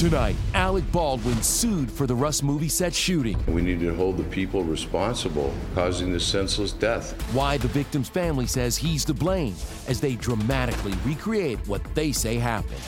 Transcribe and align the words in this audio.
Tonight, 0.00 0.36
Alec 0.54 0.90
Baldwin 0.92 1.42
sued 1.42 1.90
for 1.90 2.06
the 2.06 2.14
Rust 2.14 2.42
movie 2.42 2.70
set 2.70 2.94
shooting. 2.94 3.36
We 3.46 3.60
need 3.60 3.80
to 3.80 3.94
hold 3.94 4.16
the 4.16 4.24
people 4.24 4.64
responsible 4.64 5.52
causing 5.74 6.10
this 6.10 6.24
senseless 6.24 6.72
death. 6.72 7.12
Why 7.34 7.58
the 7.58 7.68
victim's 7.68 8.08
family 8.08 8.46
says 8.46 8.78
he's 8.78 9.04
to 9.04 9.12
blame 9.12 9.54
as 9.88 10.00
they 10.00 10.14
dramatically 10.14 10.94
recreate 11.04 11.58
what 11.68 11.84
they 11.94 12.12
say 12.12 12.36
happened. 12.36 12.80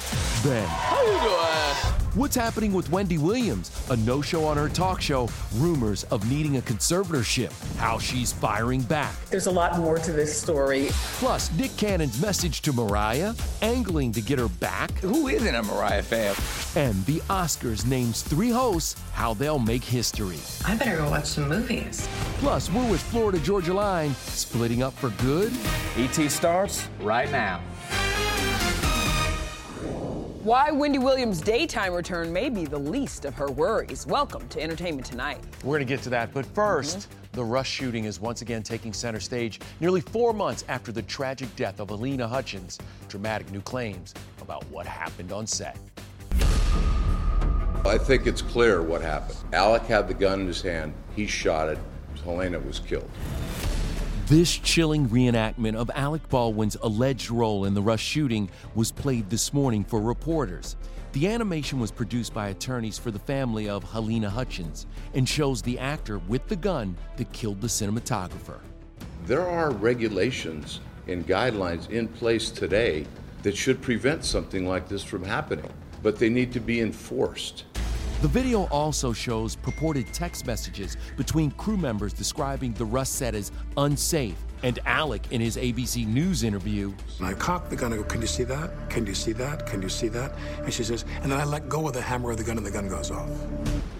Then, 0.42 0.66
how 0.66 1.02
you 1.02 1.20
doing? 1.20 2.01
What's 2.14 2.36
happening 2.36 2.74
with 2.74 2.90
Wendy 2.90 3.16
Williams? 3.16 3.70
A 3.88 3.96
no-show 3.96 4.44
on 4.44 4.58
her 4.58 4.68
talk 4.68 5.00
show, 5.00 5.30
rumors 5.54 6.04
of 6.04 6.30
needing 6.30 6.58
a 6.58 6.60
conservatorship, 6.60 7.50
how 7.78 7.98
she's 7.98 8.34
firing 8.34 8.82
back. 8.82 9.14
There's 9.30 9.46
a 9.46 9.50
lot 9.50 9.78
more 9.78 9.96
to 9.96 10.12
this 10.12 10.38
story. 10.38 10.88
Plus, 10.90 11.50
Nick 11.52 11.74
Cannon's 11.78 12.20
message 12.20 12.60
to 12.62 12.72
Mariah, 12.74 13.32
angling 13.62 14.12
to 14.12 14.20
get 14.20 14.38
her 14.38 14.48
back. 14.48 14.90
Who 14.98 15.28
isn't 15.28 15.54
a 15.54 15.62
Mariah 15.62 16.02
fan? 16.02 16.34
And 16.76 17.02
the 17.06 17.20
Oscars 17.30 17.86
names 17.86 18.20
three 18.20 18.50
hosts 18.50 19.00
how 19.14 19.32
they'll 19.32 19.58
make 19.58 19.82
history. 19.82 20.36
I 20.66 20.76
better 20.76 20.98
go 20.98 21.08
watch 21.08 21.24
some 21.24 21.48
movies. 21.48 22.06
Plus, 22.40 22.70
we're 22.70 22.90
with 22.90 23.02
Florida 23.04 23.38
Georgia 23.38 23.72
Line, 23.72 24.14
splitting 24.16 24.82
up 24.82 24.92
for 24.92 25.08
good. 25.22 25.50
ET 25.96 26.30
starts 26.30 26.86
right 27.00 27.32
now. 27.32 27.62
Why 30.42 30.72
Wendy 30.72 30.98
Williams' 30.98 31.40
daytime 31.40 31.92
return 31.92 32.32
may 32.32 32.48
be 32.48 32.64
the 32.64 32.76
least 32.76 33.24
of 33.24 33.32
her 33.36 33.48
worries. 33.48 34.08
Welcome 34.08 34.48
to 34.48 34.60
Entertainment 34.60 35.06
Tonight. 35.06 35.38
We're 35.62 35.76
going 35.76 35.86
to 35.86 35.94
get 35.94 36.02
to 36.02 36.10
that, 36.10 36.34
but 36.34 36.52
1st 36.52 36.96
mm-hmm. 36.96 37.12
the 37.30 37.44
Rust 37.44 37.70
shooting 37.70 38.06
is 38.06 38.18
once 38.18 38.42
again 38.42 38.64
taking 38.64 38.92
center 38.92 39.20
stage 39.20 39.60
nearly 39.78 40.00
four 40.00 40.32
months 40.32 40.64
after 40.66 40.90
the 40.90 41.02
tragic 41.02 41.54
death 41.54 41.78
of 41.78 41.90
Halyna 41.90 42.28
Hutchins. 42.28 42.80
Dramatic 43.08 43.52
new 43.52 43.60
claims 43.60 44.14
about 44.40 44.64
what 44.64 44.84
happened 44.84 45.30
on 45.30 45.46
set. 45.46 45.78
I 47.84 47.96
think 47.96 48.26
it's 48.26 48.42
clear 48.42 48.82
what 48.82 49.00
happened. 49.00 49.38
Alec 49.52 49.84
had 49.84 50.08
the 50.08 50.14
gun 50.14 50.40
in 50.40 50.46
his 50.48 50.60
hand, 50.60 50.92
he 51.14 51.24
shot 51.24 51.68
it, 51.68 51.78
Halyna 52.26 52.66
was 52.66 52.80
killed. 52.80 53.08
This 54.32 54.56
chilling 54.56 55.10
reenactment 55.10 55.74
of 55.74 55.90
Alec 55.94 56.26
Baldwin's 56.30 56.78
alleged 56.80 57.30
role 57.30 57.66
in 57.66 57.74
the 57.74 57.82
Rust 57.82 58.02
shooting 58.02 58.48
was 58.74 58.90
played 58.90 59.28
this 59.28 59.52
morning 59.52 59.84
for 59.84 60.00
reporters. 60.00 60.76
The 61.12 61.28
animation 61.28 61.78
was 61.78 61.90
produced 61.90 62.32
by 62.32 62.48
attorneys 62.48 62.96
for 62.96 63.10
the 63.10 63.18
family 63.18 63.68
of 63.68 63.84
Halyna 63.84 64.30
Hutchins 64.30 64.86
and 65.12 65.28
shows 65.28 65.60
the 65.60 65.78
actor 65.78 66.18
with 66.18 66.48
the 66.48 66.56
gun 66.56 66.96
that 67.18 67.30
killed 67.32 67.60
the 67.60 67.66
cinematographer. 67.66 68.60
There 69.26 69.46
are 69.46 69.70
regulations 69.70 70.80
and 71.08 71.26
guidelines 71.26 71.90
in 71.90 72.08
place 72.08 72.50
today 72.50 73.04
that 73.42 73.54
should 73.54 73.82
prevent 73.82 74.24
something 74.24 74.66
like 74.66 74.88
this 74.88 75.04
from 75.04 75.24
happening, 75.24 75.70
but 76.02 76.18
they 76.18 76.30
need 76.30 76.54
to 76.54 76.60
be 76.60 76.80
enforced. 76.80 77.64
The 78.22 78.28
video 78.28 78.66
also 78.66 79.12
shows 79.12 79.56
purported 79.56 80.06
text 80.12 80.46
messages 80.46 80.96
between 81.16 81.50
crew 81.50 81.76
members 81.76 82.12
describing 82.12 82.72
the 82.74 82.84
Rust 82.84 83.16
set 83.16 83.34
as 83.34 83.50
unsafe. 83.76 84.36
And 84.62 84.78
Alec, 84.86 85.32
in 85.32 85.40
his 85.40 85.56
ABC 85.56 86.06
News 86.06 86.44
interview, 86.44 86.92
I 87.20 87.32
cocked 87.32 87.68
the 87.68 87.74
gun. 87.74 87.92
I 87.92 87.96
go, 87.96 88.04
Can 88.04 88.20
you 88.20 88.28
see 88.28 88.44
that? 88.44 88.70
Can 88.88 89.06
you 89.06 89.14
see 89.14 89.32
that? 89.32 89.66
Can 89.66 89.82
you 89.82 89.88
see 89.88 90.06
that? 90.06 90.36
And 90.58 90.72
she 90.72 90.84
says, 90.84 91.04
And 91.22 91.32
then 91.32 91.40
I 91.40 91.42
let 91.42 91.68
go 91.68 91.88
of 91.88 91.94
the 91.94 92.00
hammer 92.00 92.30
of 92.30 92.38
the 92.38 92.44
gun 92.44 92.58
and 92.58 92.64
the 92.64 92.70
gun 92.70 92.88
goes 92.88 93.10
off. 93.10 93.28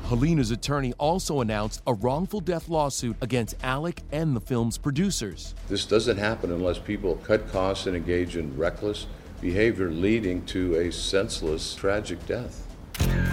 Halyna's 0.05 0.53
attorney 0.53 0.93
also 0.99 1.41
announced 1.41 1.83
a 1.89 1.95
wrongful 1.95 2.39
death 2.39 2.69
lawsuit 2.69 3.17
against 3.23 3.57
Alec 3.65 4.03
and 4.13 4.37
the 4.37 4.41
film's 4.41 4.79
producers. 4.79 5.57
This 5.67 5.85
doesn't 5.85 6.19
happen 6.19 6.53
unless 6.53 6.79
people 6.79 7.17
cut 7.25 7.51
costs 7.51 7.87
and 7.89 7.97
engage 7.97 8.37
in 8.37 8.57
reckless 8.57 9.09
behavior 9.41 9.91
leading 9.91 10.47
to 10.47 10.77
a 10.77 10.93
senseless, 10.93 11.75
tragic 11.75 12.25
death. 12.27 12.69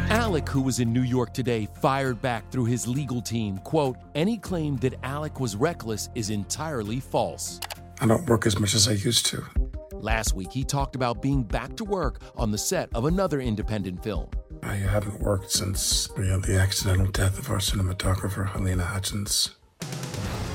Alec, 0.09 0.49
who 0.49 0.61
was 0.61 0.79
in 0.79 0.91
New 0.91 1.03
York 1.03 1.33
today, 1.33 1.67
fired 1.81 2.21
back 2.21 2.49
through 2.51 2.65
his 2.65 2.87
legal 2.87 3.21
team. 3.21 3.57
Quote, 3.59 3.97
any 4.15 4.37
claim 4.37 4.77
that 4.77 4.95
Alec 5.03 5.39
was 5.39 5.55
reckless 5.55 6.09
is 6.15 6.29
entirely 6.29 6.99
false. 6.99 7.59
I 8.01 8.07
don't 8.07 8.25
work 8.27 8.45
as 8.45 8.59
much 8.59 8.73
as 8.73 8.87
I 8.87 8.93
used 8.93 9.25
to. 9.27 9.43
Last 9.93 10.33
week, 10.33 10.51
he 10.51 10.63
talked 10.63 10.95
about 10.95 11.21
being 11.21 11.43
back 11.43 11.75
to 11.75 11.83
work 11.83 12.21
on 12.35 12.51
the 12.51 12.57
set 12.57 12.89
of 12.95 13.05
another 13.05 13.41
independent 13.41 14.01
film. 14.03 14.29
I 14.63 14.75
haven't 14.75 15.19
worked 15.19 15.51
since 15.51 16.09
you 16.17 16.23
know, 16.23 16.39
the 16.39 16.57
accidental 16.57 17.07
death 17.07 17.37
of 17.37 17.49
our 17.49 17.57
cinematographer, 17.57 18.47
Halyna 18.47 18.83
Hutchins. 18.83 19.55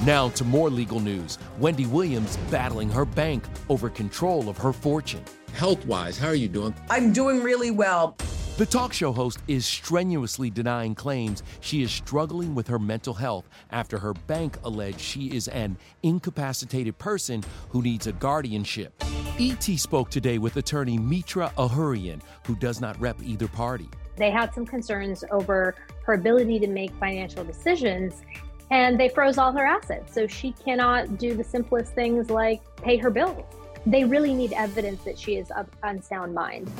Now 0.04 0.28
to 0.30 0.44
more 0.44 0.68
legal 0.68 1.00
news. 1.00 1.38
Wendy 1.58 1.86
Williams 1.86 2.36
battling 2.50 2.90
her 2.90 3.04
bank 3.04 3.44
over 3.68 3.88
control 3.88 4.48
of 4.48 4.58
her 4.58 4.72
fortune. 4.72 5.24
Health 5.54 5.86
wise, 5.86 6.18
how 6.18 6.28
are 6.28 6.34
you 6.34 6.48
doing? 6.48 6.74
I'm 6.90 7.12
doing 7.12 7.42
really 7.42 7.70
well. 7.70 8.16
The 8.56 8.66
talk 8.66 8.92
show 8.92 9.10
host 9.10 9.40
is 9.48 9.66
strenuously 9.66 10.48
denying 10.48 10.94
claims 10.94 11.42
she 11.58 11.82
is 11.82 11.90
struggling 11.90 12.54
with 12.54 12.68
her 12.68 12.78
mental 12.78 13.12
health 13.12 13.48
after 13.72 13.98
her 13.98 14.14
bank 14.14 14.56
alleged 14.62 15.00
she 15.00 15.26
is 15.34 15.48
an 15.48 15.76
incapacitated 16.04 16.96
person 16.96 17.42
who 17.70 17.82
needs 17.82 18.06
a 18.06 18.12
guardianship. 18.12 18.92
ET 19.40 19.64
spoke 19.64 20.08
today 20.08 20.38
with 20.38 20.56
attorney 20.56 20.96
Mitra 20.98 21.52
Ahouraian, 21.58 22.22
who 22.46 22.54
does 22.54 22.80
not 22.80 22.96
rep 23.00 23.20
either 23.24 23.48
party. 23.48 23.88
They 24.14 24.30
had 24.30 24.54
some 24.54 24.64
concerns 24.64 25.24
over 25.32 25.74
her 26.04 26.12
ability 26.14 26.60
to 26.60 26.68
make 26.68 26.92
financial 27.00 27.42
decisions, 27.42 28.22
and 28.70 29.00
they 29.00 29.08
froze 29.08 29.36
all 29.36 29.50
her 29.50 29.66
assets. 29.66 30.14
So 30.14 30.28
she 30.28 30.52
cannot 30.52 31.18
do 31.18 31.34
the 31.34 31.42
simplest 31.42 31.92
things 31.94 32.30
like 32.30 32.62
pay 32.76 32.98
her 32.98 33.10
bills. 33.10 33.44
They 33.84 34.04
really 34.04 34.32
need 34.32 34.52
evidence 34.52 35.02
that 35.02 35.18
she 35.18 35.38
is 35.38 35.50
of 35.50 35.66
unsound 35.82 36.34
mind. 36.34 36.70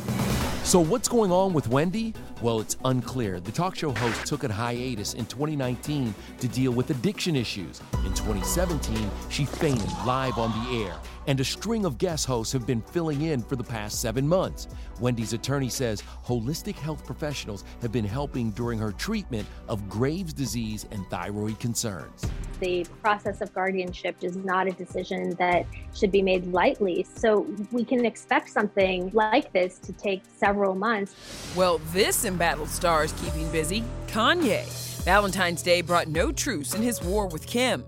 So, 0.65 0.81
what's 0.81 1.09
going 1.09 1.31
on 1.31 1.53
with 1.53 1.69
Wendy? 1.69 2.15
Well, 2.45 2.61
it's 2.61 2.77
unclear. 2.85 3.41
The 3.41 3.51
talk 3.51 3.75
show 3.75 3.91
host 3.91 4.27
took 4.27 4.45
a 4.45 4.53
hiatus 4.53 5.15
in 5.15 5.25
2019 5.25 6.15
to 6.41 6.49
deal 6.49 6.73
with 6.73 6.91
addiction 6.91 7.37
issues. 7.37 7.81
In 8.05 8.13
2017, 8.13 9.11
she 9.31 9.47
fainted 9.47 9.91
live 10.07 10.37
on 10.37 10.51
the 10.51 10.85
air, 10.85 10.95
and 11.27 11.41
a 11.41 11.45
string 11.45 11.87
of 11.87 11.97
guest 11.97 12.27
hosts 12.27 12.53
have 12.53 12.67
been 12.67 12.83
filling 12.83 13.23
in 13.23 13.41
for 13.41 13.57
the 13.57 13.65
past 13.65 13.99
seven 13.99 14.29
months. 14.29 14.69
Wendy's 15.01 15.33
attorney 15.33 15.71
says 15.71 16.03
holistic 16.23 16.75
health 16.75 17.07
professionals 17.07 17.65
have 17.81 17.93
been 17.93 18.05
helping 18.05 18.51
during 18.51 18.79
her 18.79 18.93
treatment 18.93 19.49
of 19.67 19.89
Graves' 19.89 20.35
disease 20.35 20.85
and 20.91 21.07
thyroid 21.07 21.59
concerns. 21.61 22.27
The 22.61 22.87
process 23.03 23.41
of 23.41 23.53
guardianship 23.53 24.17
is 24.23 24.37
not 24.37 24.69
a 24.69 24.73
decision 24.73 25.31
that 25.39 25.67
should 25.95 26.13
be 26.13 26.23
made 26.23 26.47
lightly. 26.47 27.07
So 27.15 27.47
we 27.73 27.85
can 27.85 28.05
expect 28.05 28.51
something 28.51 29.11
like 29.13 29.53
this 29.53 29.79
to 29.79 29.93
take 29.93 30.23
several 30.37 30.75
months. 30.75 31.15
Well, 31.57 31.79
this 31.93 32.25
embattled 32.35 32.69
star 32.69 33.05
is 33.05 33.13
keeping 33.13 33.49
busy 33.53 33.85
Kanye. 34.09 34.65
Valentine's 35.05 35.63
Day 35.63 35.83
brought 35.83 36.09
no 36.09 36.33
truce 36.33 36.75
in 36.75 36.83
his 36.83 37.01
war 37.01 37.29
with 37.29 37.47
Kim. 37.47 37.85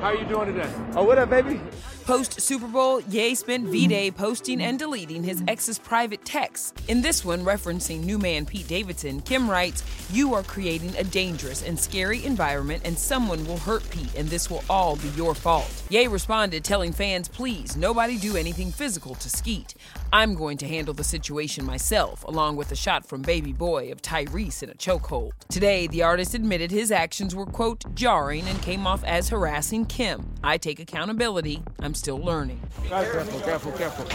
How 0.00 0.08
are 0.08 0.16
you 0.16 0.24
doing 0.24 0.52
today? 0.52 0.68
Oh, 0.96 1.04
what 1.04 1.16
up, 1.16 1.30
baby? 1.30 1.60
Post 2.04 2.40
Super 2.40 2.66
Bowl, 2.66 3.00
Ye 3.02 3.34
spent 3.34 3.66
V 3.68 3.86
Day 3.86 4.10
posting 4.10 4.60
and 4.60 4.78
deleting 4.78 5.22
his 5.22 5.42
ex's 5.48 5.78
private 5.78 6.22
texts. 6.24 6.74
In 6.88 7.00
this 7.00 7.24
one, 7.24 7.44
referencing 7.44 8.04
new 8.04 8.18
man 8.18 8.44
Pete 8.44 8.68
Davidson, 8.68 9.22
Kim 9.22 9.48
writes, 9.48 9.82
You 10.10 10.34
are 10.34 10.42
creating 10.42 10.94
a 10.96 11.04
dangerous 11.04 11.62
and 11.62 11.78
scary 11.78 12.22
environment, 12.24 12.82
and 12.84 12.98
someone 12.98 13.46
will 13.46 13.56
hurt 13.56 13.88
Pete, 13.90 14.14
and 14.16 14.28
this 14.28 14.50
will 14.50 14.64
all 14.68 14.96
be 14.96 15.08
your 15.10 15.34
fault. 15.34 15.82
Ye 15.88 16.06
responded, 16.06 16.62
telling 16.64 16.92
fans, 16.92 17.28
Please, 17.28 17.76
nobody 17.76 18.18
do 18.18 18.36
anything 18.36 18.70
physical 18.70 19.14
to 19.14 19.30
Skete. 19.30 19.74
I'm 20.14 20.36
going 20.36 20.58
to 20.58 20.68
handle 20.68 20.94
the 20.94 21.02
situation 21.02 21.64
myself, 21.64 22.22
along 22.22 22.54
with 22.54 22.70
a 22.70 22.76
shot 22.76 23.04
from 23.04 23.20
Baby 23.20 23.52
Boy 23.52 23.90
of 23.90 24.00
Tyrese 24.00 24.62
in 24.62 24.70
a 24.70 24.74
chokehold. 24.74 25.32
Today, 25.48 25.88
the 25.88 26.04
artist 26.04 26.34
admitted 26.34 26.70
his 26.70 26.92
actions 26.92 27.34
were, 27.34 27.44
quote, 27.44 27.82
jarring 27.96 28.46
and 28.46 28.62
came 28.62 28.86
off 28.86 29.02
as 29.02 29.28
harassing 29.28 29.84
Kim. 29.84 30.24
I 30.44 30.56
take 30.56 30.78
accountability. 30.78 31.64
I'm 31.80 31.94
still 31.94 32.18
learning. 32.18 32.60
Careful, 32.86 33.40
careful, 33.40 33.72
careful. 33.72 34.06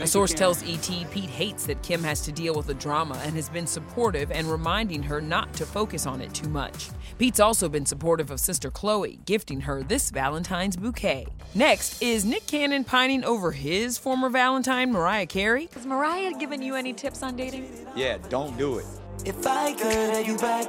A 0.00 0.06
source 0.08 0.34
tells 0.34 0.64
ET 0.64 0.90
Pete 1.12 1.30
hates 1.30 1.64
that 1.66 1.80
Kim 1.84 2.02
has 2.02 2.22
to 2.22 2.32
deal 2.32 2.54
with 2.56 2.66
the 2.66 2.74
drama 2.74 3.14
and 3.24 3.36
has 3.36 3.48
been 3.48 3.68
supportive 3.68 4.32
and 4.32 4.50
reminding 4.50 5.04
her 5.04 5.20
not 5.20 5.54
to 5.54 5.64
focus 5.64 6.06
on 6.06 6.20
it 6.20 6.34
too 6.34 6.48
much. 6.48 6.90
Pete's 7.18 7.40
also 7.40 7.68
been 7.68 7.86
supportive 7.86 8.32
of 8.32 8.40
sister 8.40 8.70
Khloé, 8.70 9.24
gifting 9.24 9.60
her 9.60 9.84
this 9.84 10.10
Valentine's 10.10 10.76
bouquet. 10.76 11.28
Next, 11.54 12.02
is 12.02 12.24
Nick 12.24 12.48
Cannon 12.48 12.82
pining 12.82 13.24
over 13.24 13.52
his 13.52 13.96
former 13.96 14.28
Valentine, 14.28 14.90
Mariah 14.90 15.24
Carey? 15.26 15.35
Has 15.36 15.84
Mariah 15.84 16.32
given 16.32 16.62
you 16.62 16.76
any 16.76 16.94
tips 16.94 17.22
on 17.22 17.36
dating? 17.36 17.68
Yeah, 17.94 18.16
don't 18.30 18.56
do 18.56 18.78
it. 18.78 18.86
If 19.26 19.46
I 19.46 19.74
could 19.74 19.92
have 19.92 20.26
you 20.26 20.38
back, 20.38 20.66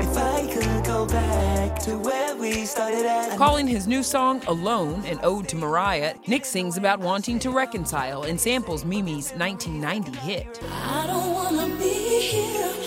if 0.00 0.16
I 0.16 0.50
could 0.54 0.86
go 0.86 1.04
back 1.04 1.78
to 1.80 1.98
where 1.98 2.34
we 2.34 2.64
started 2.64 3.04
at. 3.04 3.36
Calling 3.36 3.66
his 3.66 3.86
new 3.86 4.02
song 4.02 4.40
Alone, 4.46 5.04
an 5.04 5.20
ode 5.22 5.46
to 5.50 5.56
Mariah, 5.56 6.14
Nick 6.26 6.46
sings 6.46 6.78
about 6.78 6.98
wanting 6.98 7.38
to 7.40 7.50
reconcile 7.50 8.22
and 8.22 8.40
samples 8.40 8.86
Mimi's 8.86 9.32
1990 9.32 10.16
hit. 10.20 10.62
I 10.72 11.06
don't 11.06 11.34
wanna 11.34 11.76
be 11.76 12.20
here. 12.20 12.85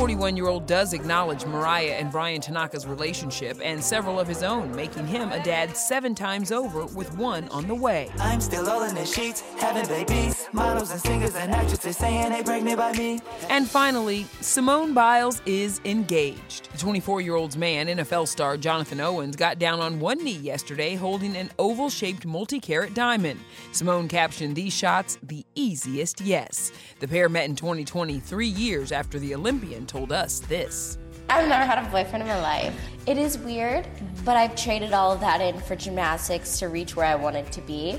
The 0.00 0.04
41 0.04 0.34
year 0.34 0.46
old 0.46 0.64
does 0.66 0.94
acknowledge 0.94 1.44
Mariah 1.44 1.96
and 1.98 2.10
Bryan 2.10 2.40
Tanaka's 2.40 2.86
relationship 2.86 3.60
and 3.62 3.84
several 3.84 4.18
of 4.18 4.26
his 4.26 4.42
own, 4.42 4.74
making 4.74 5.06
him 5.06 5.30
a 5.30 5.44
dad 5.44 5.76
seven 5.76 6.14
times 6.14 6.50
over 6.52 6.86
with 6.86 7.14
one 7.18 7.46
on 7.48 7.68
the 7.68 7.74
way. 7.74 8.10
I'm 8.18 8.40
still 8.40 8.66
all 8.66 8.82
in 8.84 8.94
the 8.94 9.04
sheets, 9.04 9.42
having 9.58 9.86
babies. 9.88 10.48
Models 10.54 10.90
and 10.90 11.02
singers 11.02 11.36
and 11.36 11.52
actresses 11.52 11.98
saying 11.98 12.32
they 12.32 12.42
pregnant 12.42 12.78
by 12.78 12.92
me. 12.92 13.20
And 13.50 13.68
finally, 13.68 14.24
Simone 14.40 14.94
Biles 14.94 15.42
is 15.44 15.82
engaged. 15.84 16.72
The 16.72 16.78
24 16.78 17.20
year 17.20 17.34
old's 17.34 17.58
man, 17.58 17.88
NFL 17.88 18.26
star 18.26 18.56
Jonathan 18.56 19.00
Owens, 19.00 19.36
got 19.36 19.58
down 19.58 19.80
on 19.80 20.00
one 20.00 20.24
knee 20.24 20.32
yesterday 20.32 20.94
holding 20.94 21.36
an 21.36 21.50
oval 21.58 21.90
shaped 21.90 22.24
multi 22.24 22.58
carat 22.58 22.94
diamond. 22.94 23.38
Simone 23.72 24.08
captioned 24.08 24.56
these 24.56 24.72
shots 24.72 25.18
the 25.22 25.44
easiest 25.54 26.22
yes. 26.22 26.72
The 27.00 27.08
pair 27.08 27.28
met 27.28 27.50
in 27.50 27.54
2020, 27.54 28.18
three 28.18 28.48
years 28.48 28.92
after 28.92 29.18
the 29.18 29.34
Olympian 29.34 29.86
told 29.90 30.12
us 30.12 30.38
this. 30.40 30.98
I've 31.28 31.48
never 31.48 31.64
had 31.64 31.84
a 31.84 31.90
boyfriend 31.90 32.22
in 32.22 32.28
my 32.28 32.40
life. 32.40 32.74
It 33.06 33.18
is 33.18 33.36
weird, 33.38 33.88
but 34.24 34.36
I've 34.36 34.54
traded 34.54 34.92
all 34.92 35.10
of 35.10 35.20
that 35.20 35.40
in 35.40 35.60
for 35.60 35.74
gymnastics 35.74 36.60
to 36.60 36.68
reach 36.68 36.94
where 36.94 37.06
I 37.06 37.16
wanted 37.16 37.50
to 37.52 37.60
be. 37.62 37.98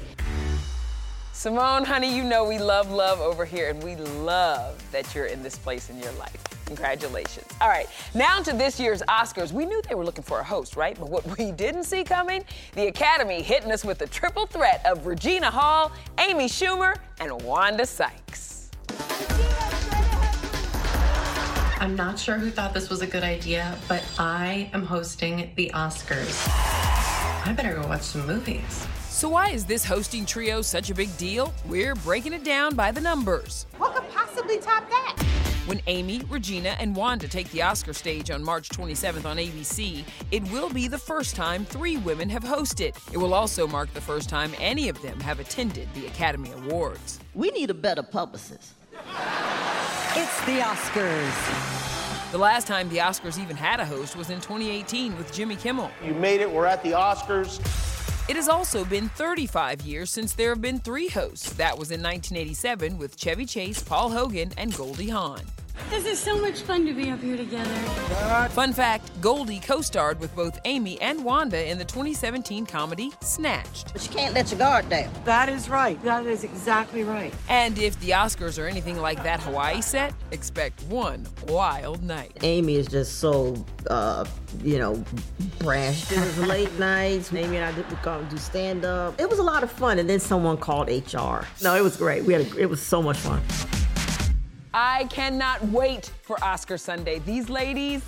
Simone, 1.33 1.83
honey, 1.83 2.15
you 2.15 2.23
know 2.23 2.45
we 2.45 2.59
love 2.59 2.91
love 2.91 3.19
over 3.19 3.43
here, 3.43 3.69
and 3.69 3.83
we 3.83 3.95
love 3.95 4.81
that 4.91 5.13
you're 5.13 5.25
in 5.25 5.43
this 5.43 5.57
place 5.57 5.89
in 5.89 5.97
your 5.99 6.11
life. 6.13 6.37
Congratulations. 6.65 7.47
All 7.59 7.67
right, 7.67 7.87
now 8.13 8.41
to 8.41 8.53
this 8.53 8.79
year's 8.79 9.01
Oscars. 9.09 9.51
We 9.51 9.65
knew 9.65 9.81
they 9.89 9.95
were 9.95 10.05
looking 10.05 10.23
for 10.23 10.39
a 10.39 10.43
host, 10.43 10.77
right? 10.77 10.97
But 10.97 11.09
what 11.09 11.37
we 11.37 11.51
didn't 11.51 11.83
see 11.83 12.05
coming, 12.05 12.45
the 12.73 12.87
Academy 12.87 13.41
hitting 13.41 13.71
us 13.71 13.83
with 13.83 13.97
the 13.97 14.07
triple 14.07 14.45
threat 14.45 14.81
of 14.85 15.05
Regina 15.05 15.51
Hall, 15.51 15.91
Amy 16.19 16.45
Schumer, 16.45 16.95
and 17.19 17.41
Wanda 17.41 17.85
Sykes. 17.85 18.71
I'm 21.81 21.95
not 21.95 22.19
sure 22.19 22.37
who 22.37 22.51
thought 22.51 22.75
this 22.75 22.91
was 22.91 23.01
a 23.01 23.07
good 23.07 23.23
idea, 23.23 23.75
but 23.87 24.05
I 24.19 24.69
am 24.71 24.85
hosting 24.85 25.49
the 25.55 25.71
Oscars. 25.73 26.47
I 26.47 27.53
better 27.57 27.73
go 27.73 27.87
watch 27.87 28.03
some 28.03 28.27
movies. 28.27 28.85
So, 29.09 29.29
why 29.29 29.49
is 29.49 29.65
this 29.65 29.83
hosting 29.83 30.23
trio 30.27 30.61
such 30.61 30.91
a 30.91 30.93
big 30.93 31.15
deal? 31.17 31.51
We're 31.65 31.95
breaking 31.95 32.33
it 32.33 32.43
down 32.43 32.75
by 32.75 32.91
the 32.91 33.01
numbers. 33.01 33.65
What 33.79 33.95
could 33.95 34.07
possibly 34.11 34.59
top 34.59 34.87
that? 34.91 35.15
When 35.65 35.81
Amy, 35.87 36.21
Regina, 36.29 36.75
and 36.79 36.95
Wanda 36.95 37.27
take 37.27 37.49
the 37.49 37.63
Oscar 37.63 37.93
stage 37.93 38.29
on 38.29 38.43
March 38.43 38.69
27th 38.69 39.25
on 39.25 39.37
ABC, 39.37 40.03
it 40.29 40.43
will 40.51 40.69
be 40.69 40.87
the 40.87 40.99
first 40.99 41.35
time 41.35 41.65
three 41.65 41.97
women 41.97 42.29
have 42.29 42.43
hosted. 42.43 42.95
It 43.11 43.17
will 43.17 43.33
also 43.33 43.65
mark 43.65 43.91
the 43.95 44.01
first 44.01 44.29
time 44.29 44.53
any 44.59 44.87
of 44.87 45.01
them 45.01 45.19
have 45.21 45.39
attended 45.39 45.91
the 45.95 46.05
Academy 46.05 46.51
Awards. 46.51 47.19
We 47.33 47.49
need 47.49 47.71
a 47.71 47.73
better 47.73 48.03
publicist. 48.03 48.73
It's 50.13 50.41
the 50.41 50.59
Oscars. 50.59 52.31
The 52.33 52.37
last 52.37 52.67
time 52.67 52.89
the 52.89 52.97
Oscars 52.97 53.41
even 53.41 53.55
had 53.55 53.79
a 53.79 53.85
host 53.85 54.17
was 54.17 54.29
in 54.29 54.41
2018 54.41 55.15
with 55.15 55.31
Jimmy 55.31 55.55
Kimmel. 55.55 55.89
You 56.03 56.13
made 56.13 56.41
it. 56.41 56.51
We're 56.51 56.65
at 56.65 56.83
the 56.83 56.91
Oscars. 56.91 57.59
It 58.29 58.35
has 58.35 58.49
also 58.49 58.83
been 58.83 59.07
35 59.07 59.83
years 59.83 60.09
since 60.09 60.33
there 60.33 60.49
have 60.49 60.61
been 60.61 60.79
three 60.79 61.07
hosts. 61.07 61.53
That 61.53 61.77
was 61.77 61.91
in 61.91 62.03
1987 62.03 62.97
with 62.97 63.15
Chevy 63.15 63.45
Chase, 63.45 63.81
Paul 63.81 64.09
Hogan, 64.09 64.51
and 64.57 64.75
Goldie 64.75 65.07
Hawn. 65.07 65.43
This 65.89 66.05
is 66.05 66.19
so 66.19 66.39
much 66.39 66.61
fun 66.61 66.85
to 66.85 66.93
be 66.93 67.11
up 67.11 67.21
here 67.21 67.35
together. 67.37 67.69
Fun 68.49 68.71
fact 68.73 69.09
Goldie 69.21 69.59
co 69.59 69.81
starred 69.81 70.19
with 70.19 70.33
both 70.35 70.59
Amy 70.65 70.99
and 71.01 71.23
Wanda 71.23 71.69
in 71.69 71.77
the 71.77 71.85
2017 71.85 72.65
comedy 72.65 73.11
Snatched. 73.21 73.91
But 73.93 74.03
you 74.05 74.09
can't 74.13 74.33
let 74.33 74.51
your 74.51 74.59
guard 74.59 74.89
down. 74.89 75.11
That 75.25 75.49
is 75.49 75.69
right. 75.69 76.01
That 76.03 76.25
is 76.25 76.43
exactly 76.43 77.03
right. 77.03 77.33
And 77.49 77.77
if 77.77 77.99
the 77.99 78.11
Oscars 78.11 78.61
are 78.61 78.67
anything 78.67 78.97
like 78.99 79.21
that 79.23 79.41
Hawaii 79.41 79.81
set, 79.81 80.13
expect 80.31 80.81
one 80.83 81.27
wild 81.47 82.03
night. 82.03 82.37
Amy 82.41 82.75
is 82.75 82.87
just 82.87 83.19
so, 83.19 83.63
uh, 83.89 84.25
you 84.63 84.79
know, 84.79 85.03
brash. 85.59 86.11
It 86.11 86.19
was 86.19 86.37
late 86.39 86.77
nights. 86.79 87.33
Amy 87.33 87.57
and 87.57 87.65
I 87.65 87.71
did, 87.73 87.89
we 87.89 87.97
go 87.97 88.23
do 88.29 88.37
stand 88.37 88.85
up. 88.85 89.19
It 89.19 89.29
was 89.29 89.39
a 89.39 89.43
lot 89.43 89.63
of 89.63 89.71
fun. 89.71 89.99
And 89.99 90.09
then 90.09 90.19
someone 90.19 90.57
called 90.57 90.87
HR. 90.87 91.45
No, 91.61 91.75
it 91.75 91.83
was 91.83 91.97
great. 91.97 92.23
We 92.23 92.33
had 92.33 92.41
a, 92.43 92.57
it 92.57 92.69
was 92.69 92.81
so 92.81 93.01
much 93.01 93.17
fun. 93.17 93.41
I 94.73 95.03
cannot 95.05 95.61
wait 95.67 96.11
for 96.21 96.41
Oscar 96.41 96.77
Sunday. 96.77 97.19
These 97.19 97.49
ladies, 97.49 98.01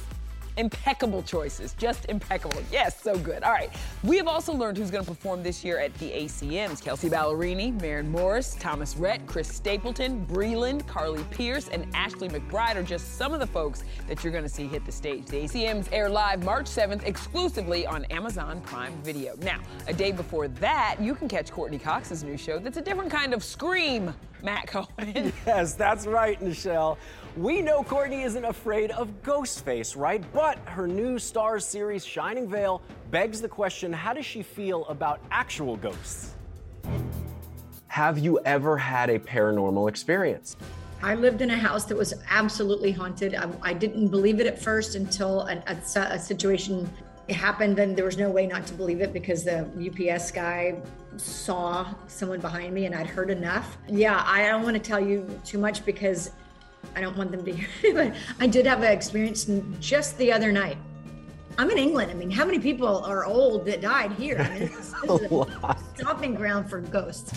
Impeccable 0.58 1.24
choices, 1.24 1.74
just 1.74 2.06
impeccable. 2.10 2.62
Yes, 2.72 3.02
so 3.02 3.18
good. 3.18 3.44
All 3.44 3.52
right. 3.52 3.72
We 4.04 4.18
have 4.18 4.28
also 4.28 4.54
learned 4.54 4.78
who's 4.78 4.92
going 4.92 5.04
to 5.04 5.10
perform 5.10 5.42
this 5.42 5.64
year 5.64 5.80
at 5.80 5.94
the 5.96 6.12
ACMs. 6.12 6.82
Kelsea 6.84 7.10
Ballerini, 7.10 7.80
Maren 7.82 8.10
Morris, 8.10 8.56
Thomas 8.60 8.96
Rhett, 8.96 9.26
Chris 9.26 9.48
Stapleton, 9.48 10.26
Breland, 10.28 10.86
Carly 10.86 11.24
Pearce, 11.32 11.70
and 11.70 11.88
Ashley 11.96 12.30
McBryde 12.30 12.76
are 12.76 12.84
just 12.84 13.18
some 13.18 13.34
of 13.34 13.40
the 13.40 13.48
folks 13.48 13.84
that 14.08 14.24
you're 14.24 14.32
going 14.32 14.44
to 14.44 14.50
see 14.50 14.68
hit 14.68 14.86
the 14.86 14.92
stage. 14.92 15.26
The 15.26 15.44
ACMs 15.44 15.88
air 15.92 16.10
live 16.10 16.44
March 16.44 16.66
7th 16.66 17.04
exclusively 17.04 17.88
on 17.88 18.06
Amazon 18.06 18.62
Prime 18.62 18.94
Video. 19.04 19.36
Now, 19.42 19.60
a 19.88 19.94
day 19.94 20.12
before 20.12 20.48
that, 20.48 20.98
you 21.00 21.16
can 21.16 21.28
catch 21.28 21.52
Courteney 21.52 21.80
Cox's 21.80 22.24
new 22.24 22.38
show 22.38 22.60
that's 22.60 22.78
a 22.78 22.82
different 22.82 23.12
kind 23.12 23.34
of 23.34 23.44
scream. 23.44 24.14
Matt 24.44 24.68
Cohen. 24.68 25.32
Yes, 25.48 25.74
that's 25.74 26.06
right, 26.06 26.40
Nischelle. 26.42 26.98
We 27.36 27.64
know 27.64 27.82
Courteney 27.84 28.22
isn't 28.22 28.46
afraid 28.46 28.92
of 28.92 29.10
Ghostface, 29.24 29.98
right? 29.98 30.24
But 30.34 30.60
her 30.66 30.88
new 30.88 31.16
Starz 31.16 31.64
series, 31.64 32.06
Shining 32.06 32.48
Vale, 32.48 32.80
begs 33.10 33.42
the 33.42 33.48
question 33.48 33.92
how 33.92 34.14
does 34.14 34.24
she 34.24 34.44
feel 34.44 34.86
about 34.86 35.20
actual 35.32 35.76
ghosts? 35.76 36.36
Have 37.88 38.20
you 38.20 38.40
ever 38.46 38.78
had 38.78 39.10
a 39.10 39.18
paranormal 39.18 39.90
experience? 39.90 40.58
I 41.02 41.16
lived 41.16 41.42
in 41.42 41.50
a 41.50 41.58
house 41.58 41.86
that 41.86 41.98
was 41.98 42.14
absolutely 42.30 42.92
haunted. 42.92 43.34
I, 43.34 43.50
I 43.64 43.74
didn't 43.74 44.10
believe 44.10 44.40
it 44.40 44.46
at 44.46 44.62
first 44.62 44.94
until 44.94 45.42
a, 45.48 45.64
a, 45.66 46.00
a 46.02 46.20
situation 46.20 46.88
happened, 47.30 47.80
and 47.80 47.98
there 47.98 48.06
was 48.06 48.18
no 48.18 48.30
way 48.30 48.46
not 48.46 48.68
to 48.68 48.76
believe 48.76 49.02
it 49.02 49.12
because 49.12 49.44
the 49.44 49.66
UPS 49.90 50.30
guy 50.30 50.80
saw 51.18 51.96
someone 52.06 52.40
behind 52.40 52.76
me 52.76 52.86
and 52.86 52.94
I'd 52.94 53.08
heard 53.08 53.32
enough. 53.32 53.78
Yeah, 53.88 54.24
I 54.24 54.48
don't 54.48 54.62
want 54.62 54.76
to 54.76 54.80
tell 54.80 55.00
you 55.00 55.28
too 55.44 55.58
much 55.58 55.84
because 55.84 56.32
I 56.96 57.02
don't 57.02 57.18
want 57.18 57.32
them 57.32 57.44
to 57.46 57.52
hear 57.52 57.94
but 57.94 58.14
I 58.40 58.48
did 58.48 58.66
have 58.66 58.82
an 58.84 58.92
experience 58.92 59.50
just 59.80 60.18
the 60.18 60.32
other 60.32 60.52
night. 60.52 60.78
I'm 61.58 61.70
in 61.70 61.78
England. 61.78 62.10
I 62.10 62.16
mean, 62.16 62.32
how 62.32 62.46
many 62.46 62.60
people 62.60 63.04
are 63.04 63.26
old 63.26 63.66
that 63.66 63.82
died 63.82 64.12
here? 64.14 64.40
I 64.40 64.50
mean, 64.50 64.70
this, 64.70 64.94
this 65.08 65.22
is 65.22 65.32
a 65.32 65.78
stomping 65.96 66.34
ground 66.34 66.70
for 66.70 66.82
ghosts. 66.82 67.32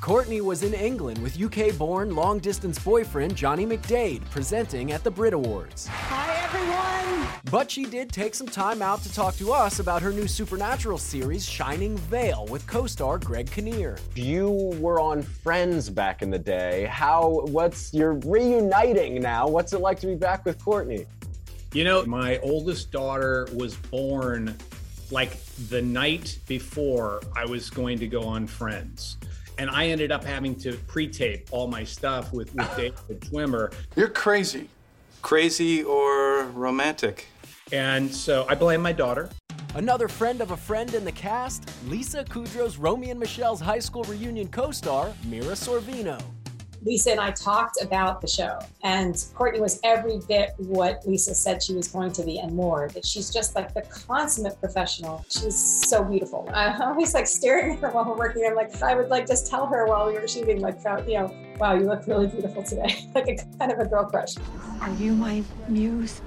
Courteney 0.00 0.40
was 0.40 0.64
in 0.64 0.74
England 0.74 1.22
with 1.22 1.40
UK 1.40 1.78
born 1.78 2.12
long 2.12 2.40
distance 2.40 2.76
boyfriend 2.76 3.36
Johnny 3.36 3.64
McDaid 3.64 4.28
presenting 4.30 4.90
at 4.90 5.04
the 5.04 5.10
Brit 5.12 5.32
Awards. 5.32 5.86
Hi, 5.86 6.31
everyone. 6.54 7.28
But 7.50 7.70
she 7.70 7.84
did 7.84 8.10
take 8.12 8.34
some 8.34 8.46
time 8.46 8.82
out 8.82 9.02
to 9.02 9.12
talk 9.12 9.36
to 9.36 9.52
us 9.52 9.78
about 9.78 10.02
her 10.02 10.12
new 10.12 10.26
supernatural 10.26 10.98
series, 10.98 11.48
Shining 11.48 11.96
Vale, 11.96 12.46
with 12.46 12.66
co 12.66 12.86
star 12.86 13.18
Greg 13.18 13.50
Kinnear. 13.50 13.98
You 14.14 14.50
were 14.78 15.00
on 15.00 15.22
Friends 15.22 15.90
back 15.90 16.22
in 16.22 16.30
the 16.30 16.38
day. 16.38 16.86
How, 16.90 17.44
what's, 17.48 17.92
you're 17.92 18.14
reuniting 18.24 19.20
now. 19.20 19.48
What's 19.48 19.72
it 19.72 19.80
like 19.80 20.00
to 20.00 20.06
be 20.06 20.14
back 20.14 20.44
with 20.44 20.62
Courteney? 20.64 21.06
You 21.72 21.84
know, 21.84 22.04
my 22.04 22.38
oldest 22.38 22.92
daughter 22.92 23.48
was 23.54 23.76
born 23.76 24.54
like 25.10 25.42
the 25.68 25.80
night 25.80 26.38
before 26.46 27.22
I 27.36 27.44
was 27.44 27.70
going 27.70 27.98
to 27.98 28.06
go 28.06 28.22
on 28.22 28.46
Friends. 28.46 29.16
And 29.58 29.68
I 29.68 29.86
ended 29.88 30.10
up 30.10 30.24
having 30.24 30.54
to 30.56 30.72
pre 30.86 31.06
tape 31.08 31.48
all 31.50 31.66
my 31.66 31.84
stuff 31.84 32.32
with, 32.32 32.54
with 32.54 32.70
David 32.76 33.20
Schwimmer. 33.20 33.72
You're 33.96 34.08
crazy. 34.08 34.68
Crazy 35.22 35.82
or 35.82 36.44
romantic. 36.48 37.28
And 37.72 38.14
so 38.14 38.44
I 38.48 38.54
blame 38.54 38.82
my 38.82 38.92
daughter. 38.92 39.30
Another 39.74 40.06
friend 40.08 40.42
of 40.42 40.50
a 40.50 40.56
friend 40.56 40.92
in 40.94 41.04
the 41.04 41.12
cast, 41.12 41.70
Lisa 41.88 42.24
Kudrow's 42.24 42.76
Romy 42.76 43.10
and 43.10 43.18
Michelle's 43.18 43.60
high 43.60 43.78
school 43.78 44.02
reunion 44.04 44.48
co 44.48 44.70
star, 44.70 45.12
Mira 45.24 45.54
Sorvino. 45.54 46.20
Lisa 46.84 47.12
and 47.12 47.20
I 47.20 47.30
talked 47.30 47.80
about 47.80 48.20
the 48.20 48.26
show, 48.26 48.58
and 48.82 49.24
Courtney 49.34 49.60
was 49.60 49.78
every 49.84 50.20
bit 50.26 50.50
what 50.58 51.06
Lisa 51.06 51.34
said 51.34 51.62
she 51.62 51.74
was 51.74 51.88
going 51.88 52.12
to 52.12 52.24
be 52.24 52.38
and 52.38 52.54
more. 52.54 52.88
That 52.88 53.06
she's 53.06 53.30
just 53.30 53.54
like 53.54 53.72
the 53.72 53.82
consummate 53.82 54.58
professional. 54.58 55.24
She's 55.28 55.56
so 55.88 56.02
beautiful. 56.02 56.48
I'm 56.52 56.80
always 56.80 57.14
like 57.14 57.26
staring 57.26 57.74
at 57.74 57.78
her 57.80 57.90
while 57.90 58.04
we're 58.04 58.16
working. 58.16 58.44
I'm 58.46 58.54
like, 58.54 58.82
I 58.82 58.94
would 58.94 59.08
like 59.08 59.26
just 59.26 59.48
tell 59.48 59.66
her 59.66 59.86
while 59.86 60.06
we 60.06 60.14
were 60.14 60.26
shooting, 60.26 60.60
like, 60.60 60.78
you 61.06 61.18
know, 61.18 61.34
wow, 61.58 61.74
you 61.74 61.86
look 61.86 62.06
really 62.06 62.26
beautiful 62.26 62.62
today. 62.62 63.08
like 63.14 63.28
a 63.28 63.36
kind 63.58 63.70
of 63.70 63.78
a 63.78 63.86
girl 63.86 64.04
crush. 64.04 64.34
Are 64.80 64.92
you 64.94 65.12
my 65.12 65.42
muse? 65.68 66.20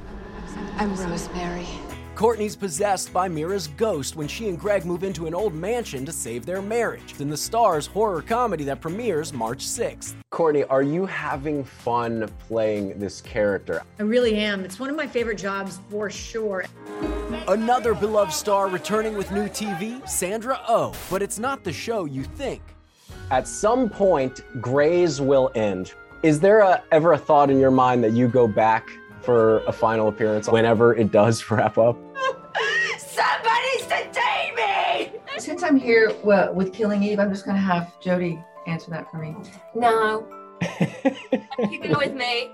I'm 0.78 0.96
Rosemary. 0.96 1.68
Courteney's 2.16 2.56
possessed 2.56 3.12
by 3.12 3.28
Mira's 3.28 3.68
ghost 3.68 4.16
when 4.16 4.26
she 4.26 4.48
and 4.48 4.58
Greg 4.58 4.86
move 4.86 5.04
into 5.04 5.28
an 5.28 5.36
old 5.36 5.54
mansion 5.54 6.06
to 6.06 6.14
save 6.14 6.46
their 6.46 6.62
marriage 6.62 7.20
in 7.20 7.30
the 7.30 7.36
Starz 7.36 7.88
horror 7.90 8.22
comedy 8.22 8.64
that 8.64 8.80
premieres 8.80 9.34
March 9.34 9.66
6th. 9.66 10.14
Courteney, 10.30 10.64
are 10.64 10.82
you 10.82 11.06
having 11.06 11.62
fun 11.62 12.30
playing 12.48 12.98
this 12.98 13.20
character? 13.20 13.84
I 14.00 14.04
really 14.04 14.36
am. 14.38 14.64
It's 14.64 14.80
one 14.80 14.90
of 14.90 14.96
my 14.96 15.06
favorite 15.06 15.38
jobs 15.38 15.82
for 15.90 16.10
sure. 16.10 16.64
Another 17.50 17.94
beloved 17.94 18.32
star 18.32 18.70
returning 18.70 19.18
with 19.18 19.30
new 19.34 19.50
TV, 19.50 20.08
Sandra 20.08 20.62
Oh, 20.70 20.94
but 21.10 21.22
it's 21.22 21.38
not 21.38 21.66
the 21.66 21.74
show 21.74 22.06
you 22.06 22.24
think. 22.24 22.62
At 23.30 23.46
some 23.46 23.90
point, 23.90 24.40
Grey's 24.62 25.20
will 25.20 25.52
end. 25.54 25.92
Is 26.24 26.40
there 26.40 26.60
a, 26.60 26.82
ever 26.94 27.12
a 27.12 27.18
thought 27.18 27.52
in 27.52 27.60
your 27.60 27.72
mind 27.72 28.06
that 28.06 28.14
you 28.14 28.30
go 28.30 28.48
back 28.48 28.90
for 29.22 29.60
a 29.66 29.74
final 29.74 30.08
appearance 30.08 30.48
whenever 30.48 30.96
it 30.96 31.12
does 31.12 31.52
wrap 31.52 31.78
up? 31.78 31.98
Since 35.46 35.62
I'm 35.62 35.78
here 35.78 36.12
well, 36.24 36.52
with 36.56 36.74
Killing 36.74 37.04
Eve, 37.04 37.20
I'm 37.20 37.30
just 37.30 37.46
going 37.46 37.54
to 37.54 37.62
have 37.62 37.94
Jodie 38.02 38.44
answer 38.66 38.90
that 38.90 39.12
for 39.12 39.18
me. 39.18 39.36
No. 39.76 40.28
I'm 40.60 41.70
keeping 41.70 41.92
it 41.92 41.98
with 42.00 42.16
me. 42.16 42.50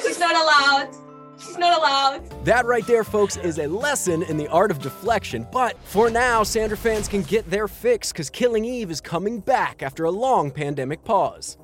She's 0.00 0.20
not 0.20 0.36
allowed. 0.36 0.90
She's 1.36 1.58
not 1.58 1.76
allowed. 1.76 2.44
That 2.44 2.64
right 2.64 2.86
there, 2.86 3.02
folks, 3.02 3.36
is 3.38 3.58
a 3.58 3.66
lesson 3.66 4.22
in 4.22 4.36
the 4.36 4.46
art 4.46 4.70
of 4.70 4.78
deflection. 4.78 5.48
But 5.50 5.76
for 5.82 6.10
now, 6.10 6.44
Sandra 6.44 6.76
fans 6.76 7.08
can 7.08 7.22
get 7.22 7.50
their 7.50 7.66
fix 7.66 8.12
because 8.12 8.30
Killing 8.30 8.64
Eve 8.64 8.92
is 8.92 9.00
coming 9.00 9.40
back 9.40 9.82
after 9.82 10.04
a 10.04 10.10
long 10.12 10.52
pandemic 10.52 11.02
pause. 11.02 11.58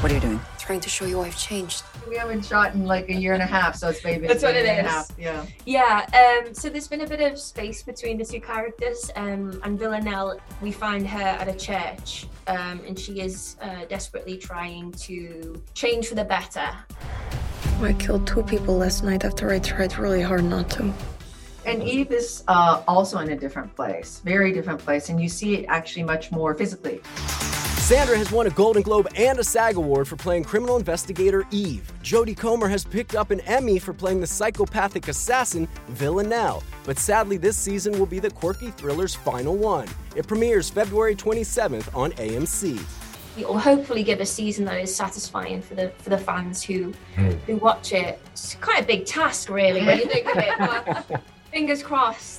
What 0.00 0.12
are 0.12 0.14
you 0.14 0.20
doing? 0.20 0.40
Trying 0.58 0.80
to 0.80 0.88
show 0.88 1.04
you 1.06 1.20
I've 1.22 1.36
changed. 1.38 1.82
We 2.08 2.16
haven't 2.16 2.44
shot 2.44 2.74
in 2.74 2.84
like 2.84 3.08
a 3.08 3.14
year 3.14 3.32
and 3.32 3.42
a 3.42 3.46
half, 3.46 3.74
so 3.76 3.88
it's 3.88 4.04
maybe 4.04 4.26
That's 4.26 4.42
what 4.42 4.54
year 4.54 4.64
it 4.64 4.68
and 4.68 4.86
a 4.86 4.90
is. 4.90 4.94
half. 4.94 5.10
Yeah. 5.18 5.46
Yeah, 5.64 6.42
um, 6.46 6.54
so 6.54 6.68
there's 6.68 6.86
been 6.86 7.00
a 7.00 7.06
bit 7.06 7.20
of 7.20 7.38
space 7.38 7.82
between 7.82 8.18
the 8.18 8.24
two 8.24 8.40
characters. 8.40 9.10
Um, 9.16 9.60
and 9.64 9.78
Villanelle, 9.78 10.38
we 10.60 10.70
find 10.70 11.08
her 11.08 11.18
at 11.20 11.48
a 11.48 11.54
church, 11.54 12.26
um, 12.46 12.80
and 12.86 12.96
she 12.98 13.20
is 13.20 13.56
uh, 13.62 13.86
desperately 13.88 14.36
trying 14.36 14.92
to 14.92 15.60
change 15.74 16.08
for 16.08 16.14
the 16.14 16.24
better. 16.24 16.68
I 17.80 17.92
killed 17.94 18.26
two 18.26 18.42
people 18.42 18.76
last 18.76 19.02
night 19.02 19.24
after 19.24 19.50
I 19.50 19.58
tried 19.58 19.96
really 19.98 20.22
hard 20.22 20.44
not 20.44 20.70
to. 20.72 20.92
And 21.64 21.82
Eve 21.82 22.12
is 22.12 22.44
uh, 22.46 22.82
also 22.86 23.18
in 23.18 23.30
a 23.30 23.36
different 23.36 23.74
place, 23.74 24.20
very 24.24 24.52
different 24.52 24.78
place, 24.78 25.08
and 25.08 25.20
you 25.20 25.28
see 25.28 25.56
it 25.56 25.64
actually 25.68 26.04
much 26.04 26.30
more 26.30 26.54
physically. 26.54 27.00
Sandra 27.86 28.18
has 28.18 28.32
won 28.32 28.48
a 28.48 28.50
Golden 28.50 28.82
Globe 28.82 29.06
and 29.14 29.38
a 29.38 29.44
SAG 29.44 29.76
Award 29.76 30.08
for 30.08 30.16
playing 30.16 30.42
criminal 30.42 30.76
investigator 30.76 31.46
Eve. 31.52 31.92
Jodie 32.02 32.36
Comer 32.36 32.66
has 32.66 32.82
picked 32.82 33.14
up 33.14 33.30
an 33.30 33.38
Emmy 33.42 33.78
for 33.78 33.92
playing 33.92 34.20
the 34.20 34.26
psychopathic 34.26 35.06
assassin 35.06 35.68
Villanelle. 35.90 36.64
But 36.82 36.98
sadly, 36.98 37.36
this 37.36 37.56
season 37.56 37.96
will 37.96 38.06
be 38.06 38.18
the 38.18 38.28
quirky 38.28 38.72
thriller's 38.72 39.14
final 39.14 39.54
one. 39.54 39.86
It 40.16 40.26
premieres 40.26 40.68
February 40.68 41.14
27th 41.14 41.96
on 41.96 42.10
AMC. 42.14 42.84
It 43.38 43.46
will 43.46 43.56
hopefully 43.56 44.02
give 44.02 44.18
a 44.18 44.26
season 44.26 44.64
that 44.64 44.80
is 44.80 44.92
satisfying 44.92 45.62
for 45.62 45.76
the 45.76 45.90
for 45.98 46.10
the 46.10 46.18
fans 46.18 46.64
who 46.64 46.92
hmm. 47.14 47.30
who 47.46 47.54
watch 47.58 47.92
it. 47.92 48.18
It's 48.32 48.56
quite 48.56 48.82
a 48.82 48.84
big 48.84 49.06
task, 49.06 49.48
really, 49.48 49.86
when 49.86 49.98
you 49.98 50.06
think 50.06 50.26
of 50.26 50.38
it. 50.38 50.54
But 50.58 51.22
fingers 51.52 51.84
crossed. 51.84 52.35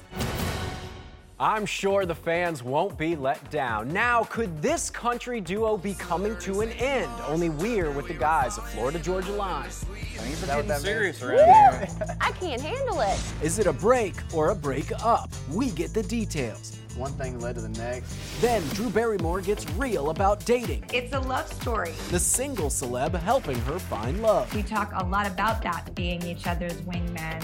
I'm 1.40 1.68
sure 1.68 2.04
the 2.08 2.16
fans 2.16 2.64
won't 2.64 2.98
be 2.98 3.16
let 3.16 3.52
down. 3.52 3.94
Now, 3.94 4.24
could 4.24 4.60
this 4.60 4.90
country 4.90 5.40
duo 5.40 5.78
be 5.78 5.94
coming 5.94 6.36
to 6.40 6.62
an 6.62 6.72
end? 6.72 7.12
Only 7.28 7.50
we're 7.50 7.92
with 7.92 8.08
the 8.08 8.16
guys 8.16 8.58
of 8.58 8.68
Florida 8.72 8.98
Georgia 8.98 9.34
Line. 9.34 9.70
Things 9.70 10.44
are 10.50 10.64
getting 10.64 10.84
serious 10.84 11.22
around 11.22 11.38
here. 11.38 11.88
I 12.20 12.32
can't 12.32 12.60
handle 12.60 13.02
it. 13.02 13.20
Is 13.44 13.60
it 13.60 13.68
a 13.68 13.74
break 13.74 14.16
or 14.34 14.50
a 14.50 14.56
break 14.56 14.92
up? 15.06 15.30
We 15.52 15.70
get 15.70 15.94
the 15.94 16.02
details. 16.02 16.80
One 16.96 17.12
thing 17.12 17.40
led 17.40 17.54
to 17.54 17.62
the 17.62 17.70
next. 17.70 18.16
Then 18.42 18.64
Drew 18.70 18.90
Barrymore 18.90 19.42
gets 19.42 19.70
real 19.74 20.10
about 20.10 20.44
dating. 20.44 20.86
It's 20.92 21.14
a 21.14 21.20
love 21.20 21.48
story. 21.54 21.94
The 22.10 22.20
single 22.20 22.70
celeb 22.70 23.14
helping 23.14 23.60
her 23.60 23.78
find 23.78 24.24
love. 24.24 24.52
We 24.56 24.64
talk 24.64 24.92
a 24.96 25.06
lot 25.06 25.28
about 25.28 25.62
that, 25.62 25.94
being 25.94 26.24
each 26.24 26.48
other's 26.48 26.82
wingmen. 26.82 27.44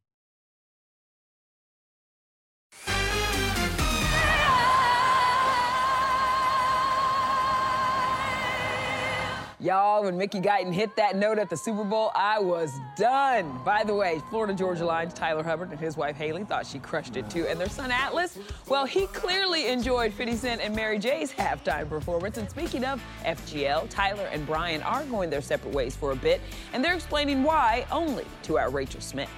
Y'all, 9.61 10.03
when 10.03 10.17
Mickey 10.17 10.41
Guyton 10.41 10.73
hit 10.73 10.95
that 10.95 11.15
note 11.15 11.37
at 11.37 11.47
the 11.47 11.55
Super 11.55 11.83
Bowl, 11.83 12.11
I 12.15 12.39
was 12.39 12.73
done. 12.97 13.59
By 13.63 13.83
the 13.83 13.93
way, 13.93 14.19
Florida 14.31 14.55
Georgia 14.55 14.83
Line's 14.83 15.13
Tyler 15.13 15.43
Hubbard 15.43 15.69
and 15.69 15.79
his 15.79 15.95
wife 15.95 16.15
Hayley 16.15 16.43
thought 16.43 16.65
she 16.65 16.79
crushed 16.79 17.15
it 17.15 17.29
too. 17.29 17.45
And 17.45 17.59
their 17.59 17.69
son 17.69 17.91
Atlas, 17.91 18.39
well, 18.67 18.85
he 18.87 19.05
clearly 19.07 19.67
enjoyed 19.67 20.13
50 20.13 20.35
Cent 20.35 20.61
and 20.61 20.75
Mary 20.75 20.97
J's 20.97 21.31
halftime 21.31 21.87
performance. 21.87 22.39
And 22.39 22.49
speaking 22.49 22.83
of 22.83 23.03
FGL, 23.23 23.87
Tyler 23.91 24.27
and 24.31 24.47
Brian 24.47 24.81
are 24.81 25.03
going 25.03 25.29
their 25.29 25.41
separate 25.41 25.75
ways 25.75 25.95
for 25.95 26.09
a 26.11 26.15
bit, 26.15 26.41
and 26.73 26.83
they're 26.83 26.95
explaining 26.95 27.43
why 27.43 27.85
only 27.91 28.25
to 28.43 28.57
our 28.57 28.71
Rachel 28.71 28.99
Smith. 28.99 29.29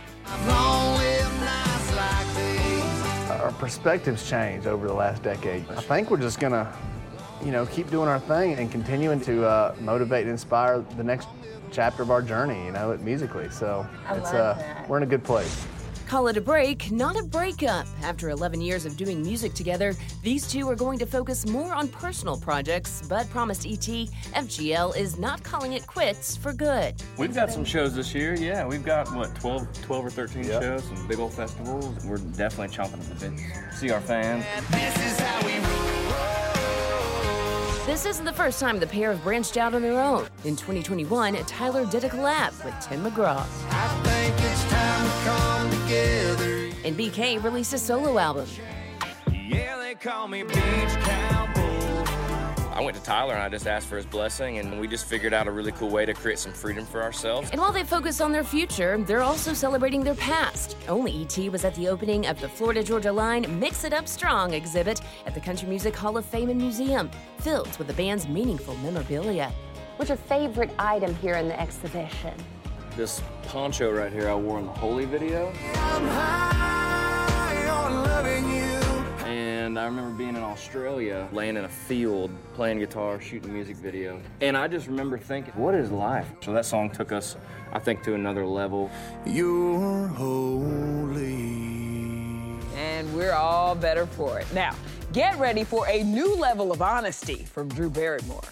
Our 3.41 3.51
perspectives 3.59 4.29
changed 4.29 4.67
over 4.67 4.87
the 4.87 4.93
last 4.93 5.21
decade. 5.21 5.69
I 5.71 5.81
think 5.81 6.09
we're 6.09 6.15
just 6.15 6.39
gonna, 6.39 6.73
you 7.45 7.51
know, 7.51 7.65
keep 7.65 7.89
doing 7.89 8.07
our 8.07 8.19
thing 8.19 8.53
and 8.53 8.71
continuing 8.71 9.19
to 9.21 9.45
uh, 9.45 9.75
motivate 9.81 10.23
and 10.23 10.31
inspire 10.31 10.83
the 10.97 11.03
next 11.03 11.27
chapter 11.71 12.03
of 12.03 12.11
our 12.11 12.21
journey, 12.21 12.65
you 12.65 12.71
know, 12.71 12.95
musically. 12.97 13.49
So 13.49 13.85
I 14.07 14.15
it's 14.15 14.33
love 14.33 14.57
uh, 14.57 14.59
that. 14.59 14.89
we're 14.89 14.97
in 14.97 15.03
a 15.03 15.07
good 15.07 15.23
place. 15.23 15.65
Call 16.07 16.27
it 16.27 16.37
a 16.37 16.41
break, 16.41 16.91
not 16.91 17.19
a 17.19 17.23
breakup. 17.23 17.87
After 18.03 18.29
11 18.29 18.61
years 18.61 18.85
of 18.85 18.95
doing 18.97 19.23
music 19.23 19.55
together, 19.55 19.95
these 20.21 20.47
two 20.47 20.69
are 20.69 20.75
going 20.75 20.99
to 20.99 21.07
focus 21.07 21.47
more 21.47 21.73
on 21.73 21.87
personal 21.87 22.37
projects, 22.37 23.01
but 23.09 23.27
promised 23.31 23.65
ET, 23.65 23.79
FGL 23.79 24.95
is 24.95 25.17
not 25.17 25.41
calling 25.43 25.73
it 25.73 25.87
quits 25.87 26.35
for 26.35 26.53
good. 26.53 26.93
We've 27.17 27.33
got 27.33 27.51
some 27.51 27.65
shows 27.65 27.95
this 27.95 28.13
year. 28.13 28.35
Yeah, 28.35 28.67
we've 28.67 28.85
got 28.85 29.07
what 29.15 29.33
12, 29.35 29.81
12 29.81 30.05
or 30.05 30.09
13 30.11 30.43
shows, 30.43 30.83
some 30.83 31.07
big 31.07 31.17
old 31.19 31.33
festivals. 31.33 32.05
We're 32.05 32.17
definitely 32.17 32.75
chomping 32.75 32.99
at 32.99 33.19
the 33.19 33.29
bit. 33.29 33.39
See 33.73 33.89
our 33.89 34.01
fans. 34.01 34.45
This 37.85 38.05
isn't 38.05 38.23
the 38.23 38.31
first 38.31 38.61
time 38.61 38.79
the 38.79 38.87
pair 38.87 39.11
have 39.11 39.21
branched 39.25 39.57
out 39.57 39.73
on 39.73 39.81
their 39.81 39.99
own. 40.01 40.25
In 40.45 40.55
2021, 40.55 41.35
Tyler 41.45 41.85
did 41.85 42.05
a 42.05 42.09
collab 42.09 42.63
with 42.63 42.73
Tim 42.79 43.03
McGraw. 43.03 43.45
And 46.85 46.97
BK 46.97 47.43
released 47.43 47.73
a 47.73 47.77
solo 47.77 48.17
album. 48.17 48.47
Yeah, 49.29 49.75
I 52.73 52.81
went 52.81 52.97
to 52.97 53.03
Tyler 53.03 53.35
and 53.35 53.43
I 53.43 53.49
just 53.49 53.67
asked 53.67 53.87
for 53.87 53.97
his 53.97 54.05
blessing, 54.05 54.57
and 54.57 54.79
we 54.79 54.87
just 54.87 55.05
figured 55.05 55.31
out 55.31 55.47
a 55.47 55.51
really 55.51 55.71
cool 55.73 55.89
way 55.89 56.05
to 56.05 56.13
create 56.13 56.39
some 56.39 56.51
freedom 56.51 56.85
for 56.85 57.03
ourselves. 57.03 57.51
And 57.51 57.61
while 57.61 57.71
they 57.71 57.83
focus 57.83 58.19
on 58.19 58.31
their 58.31 58.43
future, 58.43 58.97
they're 58.97 59.21
also 59.21 59.53
celebrating 59.53 60.03
their 60.03 60.15
past. 60.15 60.75
Only 60.87 61.21
ET 61.21 61.37
was 61.51 61.65
at 61.65 61.75
the 61.75 61.87
opening 61.87 62.25
of 62.25 62.41
the 62.41 62.49
Florida 62.49 62.83
Georgia 62.83 63.11
Line 63.11 63.45
Mix 63.59 63.83
It 63.83 63.93
Up 63.93 64.07
Strong 64.07 64.53
exhibit 64.53 65.01
at 65.27 65.35
the 65.35 65.39
Country 65.39 65.67
Music 65.69 65.95
Hall 65.95 66.17
of 66.17 66.25
Fame 66.25 66.49
and 66.49 66.59
Museum, 66.59 67.11
filled 67.37 67.77
with 67.77 67.85
the 67.87 67.93
band's 67.93 68.27
meaningful 68.27 68.75
memorabilia. 68.77 69.51
What's 69.97 70.09
your 70.09 70.17
favorite 70.17 70.71
item 70.79 71.13
here 71.15 71.35
in 71.35 71.47
the 71.47 71.59
exhibition? 71.59 72.33
This 72.97 73.21
poncho 73.43 73.91
right 73.91 74.11
here 74.11 74.29
I 74.29 74.35
wore 74.35 74.59
in 74.59 74.65
the 74.65 74.71
Holy 74.71 75.05
video. 75.05 75.53
And 79.73 79.79
I 79.79 79.85
remember 79.85 80.15
being 80.15 80.35
in 80.35 80.43
Australia, 80.43 81.27
laying 81.31 81.57
in 81.57 81.65
a 81.65 81.67
field, 81.67 82.29
playing 82.53 82.77
guitar, 82.77 83.19
shooting 83.19 83.49
a 83.49 83.53
music 83.53 83.75
video. 83.75 84.21
And 84.39 84.55
I 84.55 84.67
just 84.67 84.85
remember 84.85 85.17
thinking, 85.17 85.51
what 85.55 85.73
is 85.73 85.89
life? 85.89 86.27
So 86.41 86.53
that 86.53 86.67
song 86.67 86.91
took 86.91 87.11
us, 87.11 87.37
I 87.71 87.79
think, 87.79 88.03
to 88.03 88.13
another 88.13 88.45
level. 88.45 88.91
You're 89.25 90.09
holy. 90.09 91.15
And 92.75 93.11
we're 93.15 93.33
all 93.33 93.73
better 93.73 94.05
for 94.05 94.39
it. 94.39 94.45
Now, 94.53 94.75
get 95.11 95.39
ready 95.39 95.63
for 95.63 95.87
a 95.87 96.03
new 96.03 96.35
level 96.35 96.71
of 96.71 96.83
honesty 96.83 97.37
from 97.37 97.67
Drew 97.69 97.89
Barrymore. 97.89 98.43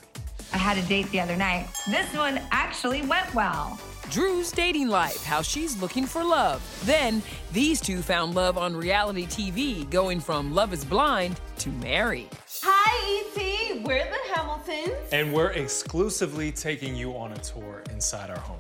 I 0.54 0.58
had 0.58 0.80
a 0.80 0.82
date 0.88 1.08
the 1.12 1.20
other 1.20 1.36
night. 1.36 1.68
This 1.88 2.12
one 2.16 2.42
actually 2.50 3.04
went 3.04 3.32
well. 3.36 3.80
Drew's 4.12 4.52
dating 4.52 4.90
life, 4.90 5.24
how 5.24 5.42
she's 5.42 5.82
looking 5.82 6.06
for 6.06 6.22
love. 6.22 6.62
Then, 6.84 7.24
these 7.54 7.80
two 7.80 8.02
found 8.02 8.36
love 8.36 8.58
on 8.58 8.76
reality 8.76 9.26
TV, 9.26 9.90
going 9.90 10.20
from 10.20 10.54
Love 10.54 10.74
is 10.74 10.84
Blind 10.84 11.40
to 11.60 11.70
Married. 11.70 12.28
Hi, 12.62 13.24
ET. 13.38 13.86
We're 13.86 14.04
the 14.04 14.34
Hamiltons. 14.34 15.14
And 15.14 15.32
we're 15.32 15.52
exclusively 15.52 16.52
taking 16.52 16.94
you 16.94 17.14
on 17.14 17.32
a 17.32 17.38
tour 17.38 17.84
inside 17.90 18.30
our 18.30 18.40
home. 18.40 18.60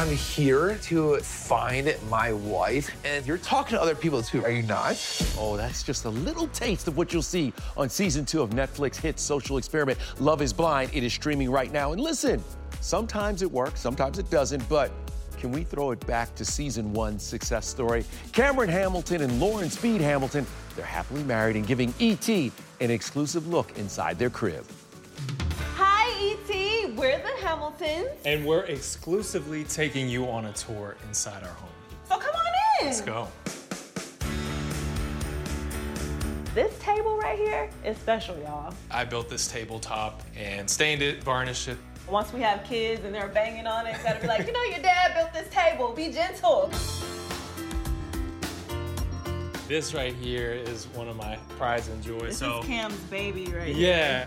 I'm 0.00 0.16
here 0.16 0.78
to 0.84 1.18
find 1.18 1.94
my 2.08 2.32
wife, 2.32 2.90
and 3.04 3.26
you're 3.26 3.36
talking 3.36 3.76
to 3.76 3.82
other 3.82 3.94
people 3.94 4.22
too, 4.22 4.42
are 4.42 4.50
you 4.50 4.62
not? 4.62 4.96
Oh, 5.36 5.58
that's 5.58 5.82
just 5.82 6.06
a 6.06 6.08
little 6.08 6.46
taste 6.46 6.88
of 6.88 6.96
what 6.96 7.12
you'll 7.12 7.20
see 7.20 7.52
on 7.76 7.90
season 7.90 8.24
two 8.24 8.40
of 8.40 8.48
Netflix 8.48 8.96
hit 8.96 9.20
social 9.20 9.58
experiment 9.58 9.98
Love 10.18 10.40
is 10.40 10.54
Blind. 10.54 10.90
It 10.94 11.04
is 11.04 11.12
streaming 11.12 11.50
right 11.50 11.70
now. 11.70 11.92
And 11.92 12.00
listen, 12.00 12.42
sometimes 12.80 13.42
it 13.42 13.52
works, 13.52 13.80
sometimes 13.80 14.18
it 14.18 14.30
doesn't, 14.30 14.66
but 14.70 14.90
can 15.36 15.52
we 15.52 15.64
throw 15.64 15.90
it 15.90 16.00
back 16.06 16.34
to 16.36 16.46
season 16.46 16.94
one 16.94 17.18
success 17.18 17.66
story? 17.66 18.06
Cameron 18.32 18.70
Hamilton 18.70 19.20
and 19.20 19.38
Lauren 19.38 19.68
Speed 19.68 20.00
Hamilton, 20.00 20.46
they're 20.76 20.84
happily 20.86 21.24
married 21.24 21.56
and 21.56 21.66
giving 21.66 21.92
ET 22.00 22.26
an 22.26 22.90
exclusive 22.90 23.48
look 23.48 23.76
inside 23.76 24.18
their 24.18 24.30
crib. 24.30 24.64
Hi, 25.76 26.08
ET. 26.32 26.96
We're 26.96 27.18
the 27.18 27.29
Hamiltons. 27.50 28.08
And 28.24 28.46
we're 28.46 28.64
exclusively 28.64 29.64
taking 29.64 30.08
you 30.08 30.26
on 30.26 30.46
a 30.46 30.52
tour 30.52 30.96
inside 31.08 31.42
our 31.42 31.48
home. 31.48 31.68
So 32.08 32.16
come 32.16 32.32
on 32.32 32.52
in. 32.80 32.86
Let's 32.86 33.00
go. 33.00 33.26
This 36.54 36.76
table 36.78 37.16
right 37.16 37.36
here 37.36 37.68
is 37.84 37.96
special, 37.98 38.38
y'all. 38.38 38.72
I 38.90 39.04
built 39.04 39.28
this 39.28 39.48
tabletop 39.48 40.22
and 40.36 40.70
stained 40.70 41.02
it, 41.02 41.24
varnished 41.24 41.66
it. 41.68 41.76
Once 42.08 42.32
we 42.32 42.40
have 42.40 42.62
kids 42.64 43.04
and 43.04 43.12
they're 43.12 43.28
banging 43.28 43.66
on 43.66 43.86
it, 43.86 43.96
gotta 44.04 44.20
be 44.20 44.28
like, 44.28 44.46
you 44.46 44.52
know, 44.52 44.64
your 44.64 44.80
dad 44.80 45.14
built 45.14 45.32
this 45.32 45.52
table. 45.52 45.92
Be 45.92 46.12
gentle. 46.12 46.70
This 49.66 49.94
right 49.94 50.14
here 50.14 50.52
is 50.52 50.86
one 50.94 51.08
of 51.08 51.16
my 51.16 51.36
prides 51.56 51.88
and 51.88 52.02
joys. 52.02 52.20
This 52.22 52.38
so 52.38 52.60
is 52.60 52.66
Cam's 52.66 52.98
baby 53.02 53.46
right 53.46 53.68
here. 53.74 54.26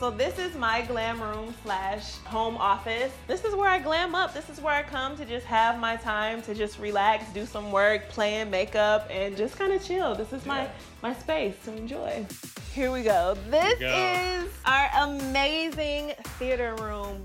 So 0.00 0.10
this 0.10 0.38
is 0.38 0.54
my 0.54 0.80
glam 0.80 1.20
room 1.20 1.54
slash 1.62 2.14
home 2.24 2.56
office. 2.56 3.12
This 3.26 3.44
is 3.44 3.54
where 3.54 3.68
I 3.68 3.78
glam 3.78 4.14
up. 4.14 4.32
This 4.32 4.48
is 4.48 4.58
where 4.58 4.72
I 4.72 4.82
come 4.82 5.14
to 5.18 5.26
just 5.26 5.44
have 5.44 5.78
my 5.78 5.96
time 5.96 6.40
to 6.42 6.54
just 6.54 6.78
relax, 6.78 7.30
do 7.34 7.44
some 7.44 7.70
work, 7.70 8.08
play 8.08 8.30
plan 8.30 8.50
makeup, 8.50 9.06
and 9.10 9.36
just 9.36 9.58
kind 9.58 9.74
of 9.74 9.84
chill. 9.84 10.14
This 10.14 10.32
is 10.32 10.46
my 10.46 10.70
my 11.02 11.12
space 11.12 11.54
to 11.66 11.76
enjoy. 11.76 12.24
Here 12.72 12.90
we 12.90 13.02
go. 13.02 13.36
This 13.50 13.78
go. 13.78 13.94
is 13.94 14.50
our 14.64 14.88
amazing 15.02 16.14
theater 16.38 16.74
room. 16.76 17.22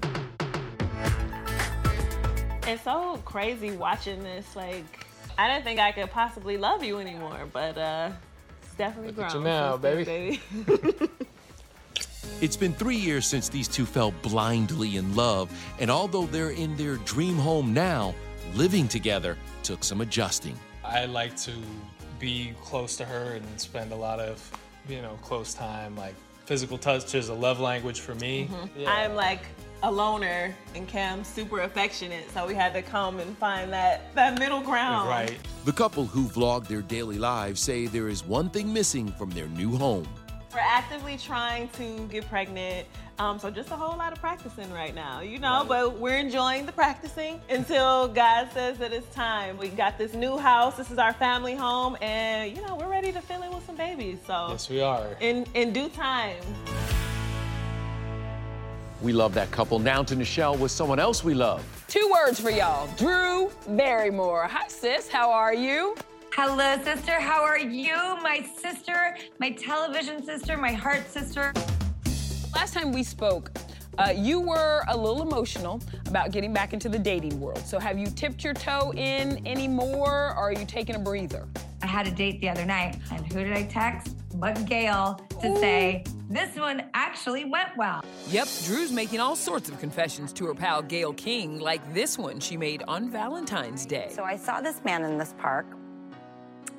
It's 2.67 2.83
so 2.83 3.21
crazy 3.23 3.71
watching 3.71 4.21
this. 4.21 4.53
Like, 4.53 4.83
I 5.37 5.47
didn't 5.47 5.63
think 5.63 5.79
I 5.79 5.93
could 5.93 6.11
possibly 6.11 6.57
love 6.57 6.83
you 6.83 6.99
anymore, 6.99 7.47
but 7.53 7.77
uh, 7.77 8.11
it's 8.61 8.75
definitely 8.75 9.13
Look 9.13 9.27
at 9.27 9.31
grown. 9.31 9.43
you 9.43 9.49
now, 9.49 9.79
since 9.79 10.05
then, 10.05 10.05
baby. 10.05 11.09
It's 12.41 12.57
been 12.57 12.73
three 12.73 12.97
years 12.97 13.25
since 13.25 13.47
these 13.47 13.67
two 13.69 13.85
fell 13.85 14.11
blindly 14.21 14.97
in 14.97 15.15
love, 15.15 15.49
and 15.79 15.89
although 15.89 16.25
they're 16.25 16.49
in 16.49 16.75
their 16.75 16.97
dream 16.97 17.37
home 17.37 17.73
now, 17.73 18.13
living 18.53 18.89
together 18.89 19.37
took 19.63 19.85
some 19.85 20.01
adjusting. 20.01 20.59
I 20.83 21.05
like 21.05 21.37
to 21.37 21.53
be 22.19 22.53
close 22.61 22.97
to 22.97 23.05
her 23.05 23.35
and 23.35 23.59
spend 23.59 23.93
a 23.93 23.95
lot 23.95 24.19
of, 24.19 24.51
you 24.89 25.01
know, 25.01 25.17
close 25.21 25.53
time. 25.53 25.95
Like 25.95 26.13
physical 26.45 26.77
touch 26.77 27.15
is 27.15 27.29
a 27.29 27.33
love 27.33 27.61
language 27.61 28.01
for 28.01 28.15
me. 28.15 28.49
Mm-hmm. 28.51 28.81
Yeah. 28.81 28.93
I'm 28.93 29.15
like 29.15 29.41
a 29.83 29.91
loner, 29.91 30.53
and 30.75 30.87
Cam's 30.89 31.29
super 31.29 31.61
affectionate, 31.61 32.29
so 32.31 32.45
we 32.45 32.53
had 32.53 32.73
to 32.73 32.81
come 32.81 33.21
and 33.21 33.37
find 33.37 33.71
that 33.71 34.13
that 34.13 34.37
middle 34.39 34.61
ground. 34.61 35.07
Right. 35.07 35.37
The 35.63 35.73
couple 35.73 36.05
who 36.05 36.25
vlog 36.27 36.67
their 36.67 36.81
daily 36.81 37.17
lives 37.17 37.61
say 37.61 37.87
there 37.87 38.09
is 38.09 38.25
one 38.25 38.49
thing 38.49 38.73
missing 38.73 39.07
from 39.13 39.29
their 39.29 39.47
new 39.47 39.77
home. 39.77 40.05
We're 40.55 40.61
actively 40.61 41.17
trying 41.17 41.67
to 41.71 42.07
get 42.09 42.29
pregnant, 42.29 42.87
um, 43.19 43.39
so 43.39 43.51
just 43.51 43.71
a 43.71 43.75
whole 43.75 43.97
lot 43.97 44.13
of 44.13 44.21
practicing 44.21 44.71
right 44.71 44.95
now, 44.95 45.19
you 45.19 45.37
know. 45.37 45.65
But 45.67 45.99
we're 45.99 46.15
enjoying 46.17 46.65
the 46.65 46.71
practicing 46.71 47.41
until 47.49 48.07
God 48.07 48.47
says 48.53 48.77
that 48.77 48.93
it's 48.93 49.13
time. 49.13 49.57
We 49.57 49.67
got 49.67 49.97
this 49.97 50.13
new 50.13 50.37
house. 50.37 50.77
This 50.77 50.91
is 50.91 50.97
our 50.97 51.11
family 51.11 51.55
home, 51.55 51.97
and 52.01 52.55
you 52.55 52.65
know 52.65 52.77
we're 52.77 52.87
ready 52.89 53.11
to 53.11 53.19
fill 53.19 53.43
in 53.43 53.53
with 53.53 53.65
some 53.65 53.75
babies. 53.75 54.17
So 54.25 54.47
Yes, 54.51 54.69
we 54.69 54.79
are. 54.79 55.05
in 55.19 55.45
in 55.55 55.73
due 55.73 55.89
time. 55.89 56.41
We 59.01 59.11
love 59.11 59.33
that 59.33 59.51
couple. 59.51 59.77
Now 59.79 60.03
to 60.03 60.15
Nischelle 60.15 60.57
with 60.57 60.71
someone 60.71 60.99
else 60.99 61.21
we 61.21 61.33
love. 61.33 61.65
Two 61.89 62.09
words 62.13 62.39
for 62.39 62.49
y'all 62.49 62.87
Drew 62.95 63.51
Barrymore. 63.75 64.47
Hi, 64.49 64.69
sis. 64.69 65.09
How 65.09 65.31
are 65.31 65.53
you? 65.53 65.97
Hello, 66.37 66.77
sister. 66.83 67.17
How 67.17 67.43
are 67.43 67.57
you? 67.57 67.95
My 68.21 68.45
sister, 68.61 69.15
my 69.39 69.51
television 69.51 70.21
sister, 70.21 70.57
my 70.57 70.73
heart 70.73 71.09
sister. 71.09 71.53
Last 72.53 72.73
time 72.73 72.91
we 72.91 73.03
spoke, 73.03 73.51
Uh, 73.97 74.11
you 74.13 74.41
were 74.41 74.83
a 74.89 74.97
little 74.97 75.21
emotional 75.21 75.81
about 76.07 76.31
getting 76.31 76.51
back 76.51 76.73
into 76.73 76.89
the 76.89 76.99
dating 76.99 77.39
world. 77.39 77.59
So 77.59 77.79
have 77.79 77.97
you 77.97 78.07
tipped 78.07 78.43
your 78.43 78.53
toe 78.53 78.91
in 78.97 79.41
anymore, 79.47 80.33
or 80.35 80.35
are 80.35 80.51
you 80.51 80.65
taking 80.65 80.95
a 80.95 80.99
breather? 80.99 81.47
I 81.81 81.87
had 81.87 82.05
a 82.05 82.11
date 82.11 82.41
the 82.41 82.49
other 82.49 82.65
night, 82.65 82.99
and 83.11 83.25
who 83.31 83.45
did 83.45 83.53
I 83.53 83.63
text? 83.63 84.17
But 84.37 84.65
Gayle 84.65 85.17
to 85.39 85.55
say, 85.59 86.03
this 86.29 86.57
one 86.57 86.89
actually 86.93 87.45
went 87.45 87.69
well. 87.77 88.03
Yep, 88.27 88.49
Drew's 88.65 88.91
making 88.91 89.21
all 89.21 89.37
sorts 89.37 89.69
of 89.69 89.79
confessions 89.79 90.33
to 90.33 90.45
her 90.47 90.53
pal 90.53 90.81
Gayle 90.81 91.13
King, 91.13 91.59
like 91.59 91.93
this 91.93 92.17
one 92.17 92.41
she 92.41 92.57
made 92.57 92.83
on 92.89 93.09
Valentine's 93.09 93.85
Day. 93.85 94.09
So 94.11 94.25
I 94.25 94.35
saw 94.35 94.59
this 94.59 94.83
man 94.83 95.05
in 95.05 95.17
this 95.17 95.33
park, 95.37 95.67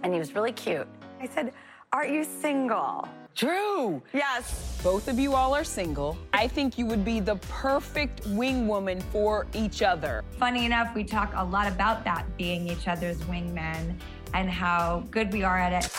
and 0.03 0.13
he 0.13 0.19
was 0.19 0.35
really 0.35 0.53
cute. 0.53 0.87
I 1.21 1.27
said, 1.27 1.53
Aren't 1.93 2.13
you 2.13 2.25
single? 2.25 3.09
Drew! 3.35 4.03
Yes. 4.15 4.81
Both 4.83 5.09
of 5.09 5.19
you 5.19 5.35
all 5.35 5.55
are 5.55 5.65
single. 5.65 6.17
I 6.33 6.49
think 6.49 6.79
you 6.79 6.87
would 6.87 7.05
be 7.05 7.21
the 7.21 7.37
perfect 7.37 8.27
wing 8.29 8.67
woman 8.67 9.01
for 9.01 9.47
each 9.55 9.83
other. 9.83 10.25
Funny 10.39 10.65
enough, 10.65 10.95
we 10.95 11.05
talk 11.05 11.33
a 11.37 11.45
lot 11.45 11.67
about 11.67 12.03
that 12.05 12.25
being 12.39 12.67
each 12.67 12.89
other's 12.89 13.19
wingmen 13.25 13.95
and 14.33 14.49
how 14.49 15.05
good 15.11 15.33
we 15.33 15.43
are 15.43 15.59
at 15.59 15.85
it. 15.85 15.91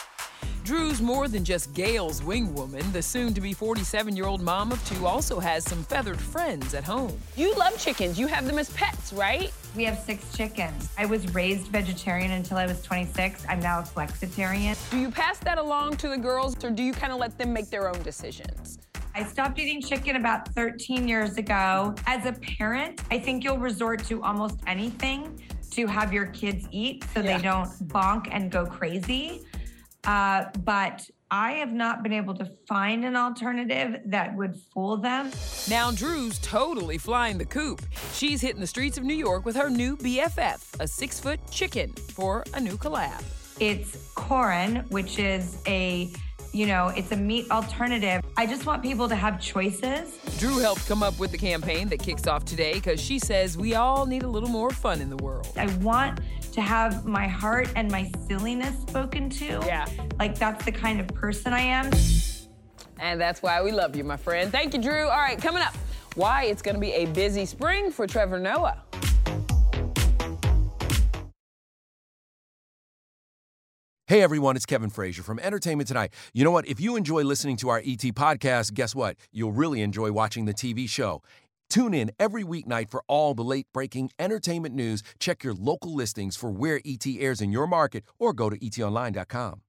Drew's 0.63 0.99
more 0.99 1.27
than 1.27 1.45
just 1.45 1.73
Gayle's 1.73 2.21
wing 2.21 2.53
woman. 2.53 2.91
The 2.91 3.01
soon 3.01 3.33
to 3.35 3.39
be 3.39 3.53
47 3.53 4.15
year 4.15 4.25
old 4.25 4.41
mom 4.41 4.71
of 4.71 4.85
two 4.85 5.05
also 5.05 5.39
has 5.39 5.63
some 5.63 5.83
feathered 5.83 6.19
friends 6.19 6.73
at 6.73 6.83
home. 6.83 7.17
You 7.35 7.55
love 7.55 7.79
chickens. 7.79 8.19
You 8.19 8.27
have 8.27 8.45
them 8.45 8.57
as 8.57 8.69
pets, 8.71 9.13
right? 9.13 9.53
We 9.77 9.83
have 9.83 9.99
six 9.99 10.35
chickens. 10.35 10.89
I 10.97 11.05
was 11.05 11.31
raised 11.35 11.67
vegetarian 11.67 12.31
until 12.31 12.57
I 12.57 12.65
was 12.65 12.81
26. 12.81 13.45
I'm 13.47 13.59
now 13.59 13.79
a 13.79 13.83
flexitarian. 13.83 14.75
Do 14.89 14.97
you 14.97 15.11
pass 15.11 15.37
that 15.39 15.59
along 15.59 15.97
to 15.97 16.09
the 16.09 16.17
girls 16.17 16.55
or 16.65 16.71
do 16.71 16.81
you 16.81 16.91
kind 16.93 17.13
of 17.13 17.19
let 17.19 17.37
them 17.37 17.53
make 17.53 17.69
their 17.69 17.87
own 17.87 18.01
decisions? 18.01 18.79
I 19.13 19.23
stopped 19.23 19.59
eating 19.59 19.79
chicken 19.81 20.15
about 20.15 20.47
13 20.55 21.07
years 21.07 21.37
ago. 21.37 21.93
As 22.07 22.25
a 22.25 22.33
parent, 22.33 23.01
I 23.11 23.19
think 23.19 23.43
you'll 23.43 23.59
resort 23.59 24.03
to 24.05 24.23
almost 24.23 24.59
anything 24.65 25.39
to 25.71 25.85
have 25.85 26.11
your 26.11 26.25
kids 26.27 26.67
eat 26.71 27.03
so 27.13 27.19
Yeah. 27.21 27.37
they 27.37 27.43
don't 27.43 27.69
bonk 27.87 28.29
and 28.31 28.49
go 28.51 28.65
crazy. 28.65 29.43
Uh, 30.05 30.45
but 30.63 31.07
I 31.29 31.53
have 31.53 31.73
not 31.73 32.03
been 32.03 32.13
able 32.13 32.35
to 32.35 32.49
find 32.67 33.03
an 33.03 33.17
alternative 33.17 33.99
that 34.05 34.33
would 34.35 34.55
fool 34.73 34.95
them. 34.95 35.31
Now 35.69 35.91
Drew's 35.91 36.39
totally 36.39 36.97
flying 36.97 37.37
the 37.37 37.45
coop. 37.45 37.81
She's 38.13 38.39
hitting 38.39 38.61
the 38.61 38.67
streets 38.67 38.97
of 38.97 39.03
New 39.03 39.13
York 39.13 39.45
with 39.45 39.55
her 39.57 39.69
new 39.69 39.97
BFF, 39.97 40.79
a 40.79 40.87
six 40.87 41.19
foot 41.19 41.39
chicken, 41.51 41.91
for 41.91 42.45
a 42.53 42.61
new 42.61 42.77
collab. 42.77 43.21
It's 43.59 44.09
Quorn, 44.15 44.85
which 44.89 45.19
is 45.19 45.57
a, 45.67 46.09
you 46.53 46.65
know, 46.65 46.93
it's 46.95 47.11
a 47.11 47.17
meat 47.17 47.51
alternative. 47.51 48.21
I 48.37 48.45
just 48.45 48.65
want 48.65 48.81
people 48.81 49.09
to 49.09 49.15
have 49.15 49.41
choices. 49.41 50.17
Drew 50.37 50.59
helped 50.59 50.87
come 50.87 51.03
up 51.03 51.19
with 51.19 51.31
the 51.31 51.37
campaign 51.37 51.89
that 51.89 51.99
kicks 51.99 52.25
off 52.27 52.45
today 52.45 52.75
because 52.75 53.01
she 53.01 53.19
says 53.19 53.57
we 53.57 53.75
all 53.75 54.05
need 54.05 54.23
a 54.23 54.29
little 54.29 54.49
more 54.49 54.69
fun 54.69 55.01
in 55.01 55.09
the 55.09 55.17
world. 55.17 55.51
I 55.57 55.65
want 55.77 56.21
to 56.57 56.63
have 56.63 57.05
my 57.05 57.27
heart 57.27 57.71
and 57.75 57.91
my 57.91 58.09
silliness 58.27 58.75
spoken 58.81 59.29
to. 59.29 59.45
Yeah. 59.45 59.85
Like 60.17 60.39
that's 60.39 60.65
the 60.65 60.71
kind 60.71 60.99
of 60.99 61.07
person 61.09 61.53
I 61.53 61.61
am. 61.61 61.91
And 62.99 63.21
that's 63.21 63.43
why 63.43 63.61
we 63.61 63.71
love 63.71 63.95
you, 63.95 64.03
my 64.03 64.17
friend. 64.17 64.51
Thank 64.51 64.73
you, 64.73 64.81
Drew. 64.81 65.03
All 65.03 65.19
right, 65.19 65.39
coming 65.39 65.61
up, 65.61 65.75
why 66.15 66.45
it's 66.45 66.63
going 66.63 66.73
to 66.73 66.81
be 66.81 66.93
a 66.93 67.05
busy 67.05 67.45
spring 67.45 67.91
for 67.91 68.07
Trevor 68.07 68.39
Noah. 68.39 68.81
Hey 74.07 74.21
everyone, 74.21 74.55
it's 74.55 74.65
Kevin 74.65 74.89
Frazier 74.89 75.21
from 75.21 75.37
Entertainment 75.37 75.89
Tonight. 75.89 76.13
You 76.33 76.45
know 76.45 76.51
what? 76.51 76.65
If 76.65 76.79
you 76.79 76.95
enjoy 76.95 77.23
listening 77.23 77.57
to 77.57 77.69
our 77.69 77.79
ET 77.79 77.99
podcast, 78.15 78.73
guess 78.73 78.95
what? 78.95 79.17
You'll 79.31 79.51
really 79.51 79.81
enjoy 79.81 80.13
watching 80.13 80.45
the 80.45 80.53
TV 80.53 80.89
show. 80.89 81.21
Tune 81.69 81.93
in 81.93 82.11
every 82.19 82.43
weeknight 82.43 82.89
for 82.89 83.03
all 83.07 83.33
the 83.33 83.43
late 83.43 83.67
breaking 83.73 84.11
entertainment 84.17 84.73
news. 84.73 85.03
Check 85.19 85.43
your 85.43 85.53
local 85.53 85.93
listings 85.93 86.35
for 86.35 86.49
where 86.49 86.81
ET 86.85 87.05
airs 87.05 87.41
in 87.41 87.51
your 87.51 87.67
market 87.67 88.03
or 88.19 88.33
go 88.33 88.49
to 88.49 88.57
etonline.com. 88.57 89.61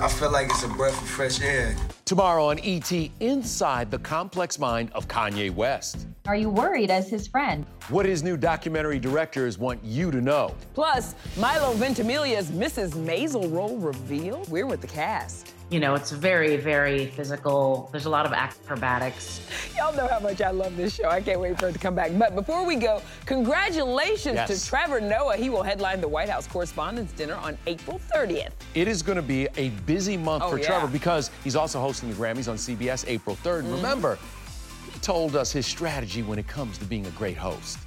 I 0.00 0.06
feel 0.06 0.30
like 0.30 0.48
it's 0.48 0.62
a 0.62 0.68
breath 0.68 1.00
of 1.00 1.08
fresh 1.08 1.40
air. 1.40 1.74
Tomorrow 2.04 2.50
on 2.50 2.60
ET, 2.62 2.92
inside 3.18 3.90
the 3.90 3.98
complex 3.98 4.56
mind 4.56 4.90
of 4.92 5.08
Kanye 5.08 5.52
West. 5.52 6.06
Are 6.26 6.36
you 6.36 6.50
worried 6.50 6.90
as 6.90 7.08
his 7.08 7.26
friend? 7.26 7.66
What 7.88 8.06
his 8.06 8.22
new 8.22 8.36
documentary 8.36 9.00
directors 9.00 9.58
want 9.58 9.82
you 9.82 10.12
to 10.12 10.20
know. 10.20 10.54
Plus, 10.74 11.16
Milo 11.36 11.74
Ventimiglia's 11.74 12.50
Mrs. 12.52 12.92
Maisel 12.92 13.52
role 13.52 13.76
revealed. 13.78 14.48
We're 14.48 14.66
with 14.66 14.82
the 14.82 14.86
cast. 14.86 15.52
You 15.70 15.80
know, 15.80 15.94
it's 15.94 16.12
very, 16.12 16.56
very 16.56 17.06
physical. 17.08 17.90
There's 17.92 18.06
a 18.06 18.10
lot 18.10 18.24
of 18.24 18.32
acrobatics. 18.32 19.42
Y'all 19.76 19.94
know 19.94 20.06
how 20.08 20.18
much 20.18 20.40
I 20.40 20.50
love 20.50 20.74
this 20.78 20.94
show. 20.94 21.10
I 21.10 21.20
can't 21.20 21.40
wait 21.40 21.58
for 21.58 21.68
it 21.68 21.74
to 21.74 21.78
come 21.78 21.94
back. 21.94 22.10
But 22.18 22.34
before 22.34 22.64
we 22.64 22.76
go, 22.76 23.02
congratulations 23.26 24.36
Yes. 24.36 24.62
to 24.64 24.66
Trevor 24.70 24.98
Noah. 24.98 25.36
He 25.36 25.50
will 25.50 25.62
headline 25.62 26.00
the 26.00 26.08
White 26.08 26.30
House 26.30 26.46
Correspondents' 26.46 27.12
Dinner 27.12 27.34
on 27.34 27.58
April 27.66 28.00
30th. 28.10 28.52
It 28.74 28.88
is 28.88 29.02
going 29.02 29.16
to 29.16 29.22
be 29.22 29.46
a 29.58 29.68
busy 29.84 30.16
month 30.16 30.42
Oh, 30.46 30.50
for 30.52 30.58
yeah. 30.58 30.66
Trevor 30.68 30.86
because 30.86 31.30
he's 31.44 31.54
also 31.54 31.80
hosting 31.80 32.08
the 32.08 32.14
Grammys 32.16 32.48
on 32.48 32.56
CBS 32.56 33.04
April 33.06 33.36
3rd. 33.36 33.64
And 33.64 33.74
Mhm. 33.74 33.76
remember, 33.76 34.18
he 34.90 34.98
told 35.00 35.36
us 35.36 35.52
his 35.52 35.66
strategy 35.66 36.22
when 36.22 36.38
it 36.38 36.48
comes 36.48 36.78
to 36.78 36.86
being 36.86 37.04
a 37.04 37.10
great 37.10 37.36
host. 37.36 37.78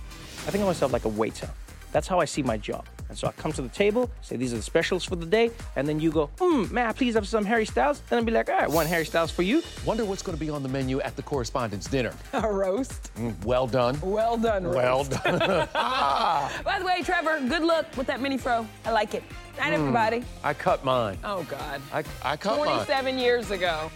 I 0.47 0.51
think 0.51 0.61
of 0.61 0.67
myself 0.67 0.93
like 0.93 1.05
a 1.05 1.09
waiter. 1.09 1.49
That's 1.91 2.07
how 2.07 2.19
I 2.19 2.25
see 2.25 2.41
my 2.43 2.57
job. 2.57 2.85
And 3.09 3.17
so 3.17 3.27
I 3.27 3.31
come 3.33 3.51
to 3.53 3.61
the 3.61 3.67
table, 3.69 4.09
say 4.21 4.37
these 4.37 4.53
are 4.53 4.57
the 4.57 4.61
specials 4.61 5.03
for 5.03 5.17
the 5.17 5.25
day, 5.25 5.51
and 5.75 5.85
then 5.87 5.99
you 5.99 6.11
go, 6.11 6.27
hmm, 6.39 6.73
may 6.73 6.85
I 6.85 6.93
please 6.93 7.13
have 7.15 7.27
some 7.27 7.43
Harry 7.43 7.65
Styles? 7.65 8.01
Then 8.09 8.19
I'll 8.19 8.25
be 8.25 8.31
like, 8.31 8.49
all 8.49 8.55
right, 8.57 8.69
one 8.69 8.85
Harry 8.87 9.03
Styles 9.05 9.31
for 9.31 9.41
you. 9.41 9.61
Wonder 9.85 10.05
what's 10.05 10.21
going 10.21 10.37
to 10.37 10.39
be 10.39 10.49
on 10.49 10.63
the 10.63 10.69
menu 10.69 11.01
at 11.01 11.17
the 11.17 11.21
correspondence 11.23 11.87
dinner. 11.87 12.13
A 12.33 12.49
roast. 12.49 13.13
Mm, 13.15 13.43
well 13.43 13.67
done. 13.67 13.99
Well 14.01 14.37
done, 14.37 14.63
roast. 14.63 14.75
Well 14.75 15.03
done. 15.03 15.67
By 16.63 16.77
the 16.79 16.85
way, 16.85 17.01
Trevor, 17.03 17.41
good 17.49 17.63
luck 17.63 17.85
with 17.97 18.07
that 18.07 18.21
mini 18.21 18.37
fro. 18.37 18.65
I 18.85 18.91
like 18.91 19.13
it. 19.13 19.23
Night, 19.57 19.71
Mm, 19.73 19.79
everybody. 19.79 20.23
I 20.45 20.53
cut 20.53 20.85
mine. 20.85 21.17
Oh, 21.25 21.43
God. 21.43 21.81
I, 21.93 22.03
I 22.23 22.37
cut 22.37 22.57
mine. 22.57 22.67
27 22.85 23.17
years 23.19 23.51
ago. 23.51 23.91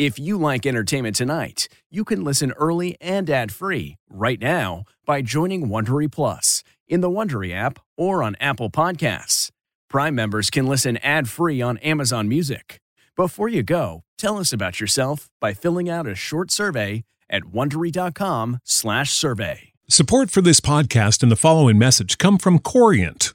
If 0.00 0.18
you 0.18 0.36
like 0.38 0.64
entertainment 0.64 1.16
tonight, 1.16 1.68
you 1.90 2.06
can 2.06 2.24
listen 2.24 2.52
early 2.52 2.96
and 3.02 3.28
ad-free 3.28 3.98
right 4.08 4.40
now 4.40 4.84
by 5.04 5.20
joining 5.20 5.68
Wondery 5.68 6.10
Plus 6.10 6.64
in 6.88 7.02
the 7.02 7.10
Wondery 7.10 7.54
app 7.54 7.78
or 7.98 8.22
on 8.22 8.34
Apple 8.40 8.70
Podcasts. 8.70 9.50
Prime 9.90 10.14
members 10.14 10.48
can 10.48 10.66
listen 10.66 10.96
ad-free 11.02 11.60
on 11.60 11.76
Amazon 11.78 12.30
Music. 12.30 12.80
Before 13.14 13.50
you 13.50 13.62
go, 13.62 14.00
tell 14.16 14.38
us 14.38 14.54
about 14.54 14.80
yourself 14.80 15.28
by 15.38 15.52
filling 15.52 15.90
out 15.90 16.06
a 16.06 16.14
short 16.14 16.50
survey 16.50 17.04
at 17.28 17.42
wondery.com/survey. 17.42 19.72
Support 19.86 20.30
for 20.30 20.40
this 20.40 20.60
podcast 20.60 21.22
and 21.22 21.30
the 21.30 21.36
following 21.36 21.76
message 21.76 22.16
come 22.16 22.38
from 22.38 22.58
Corient. 22.58 23.34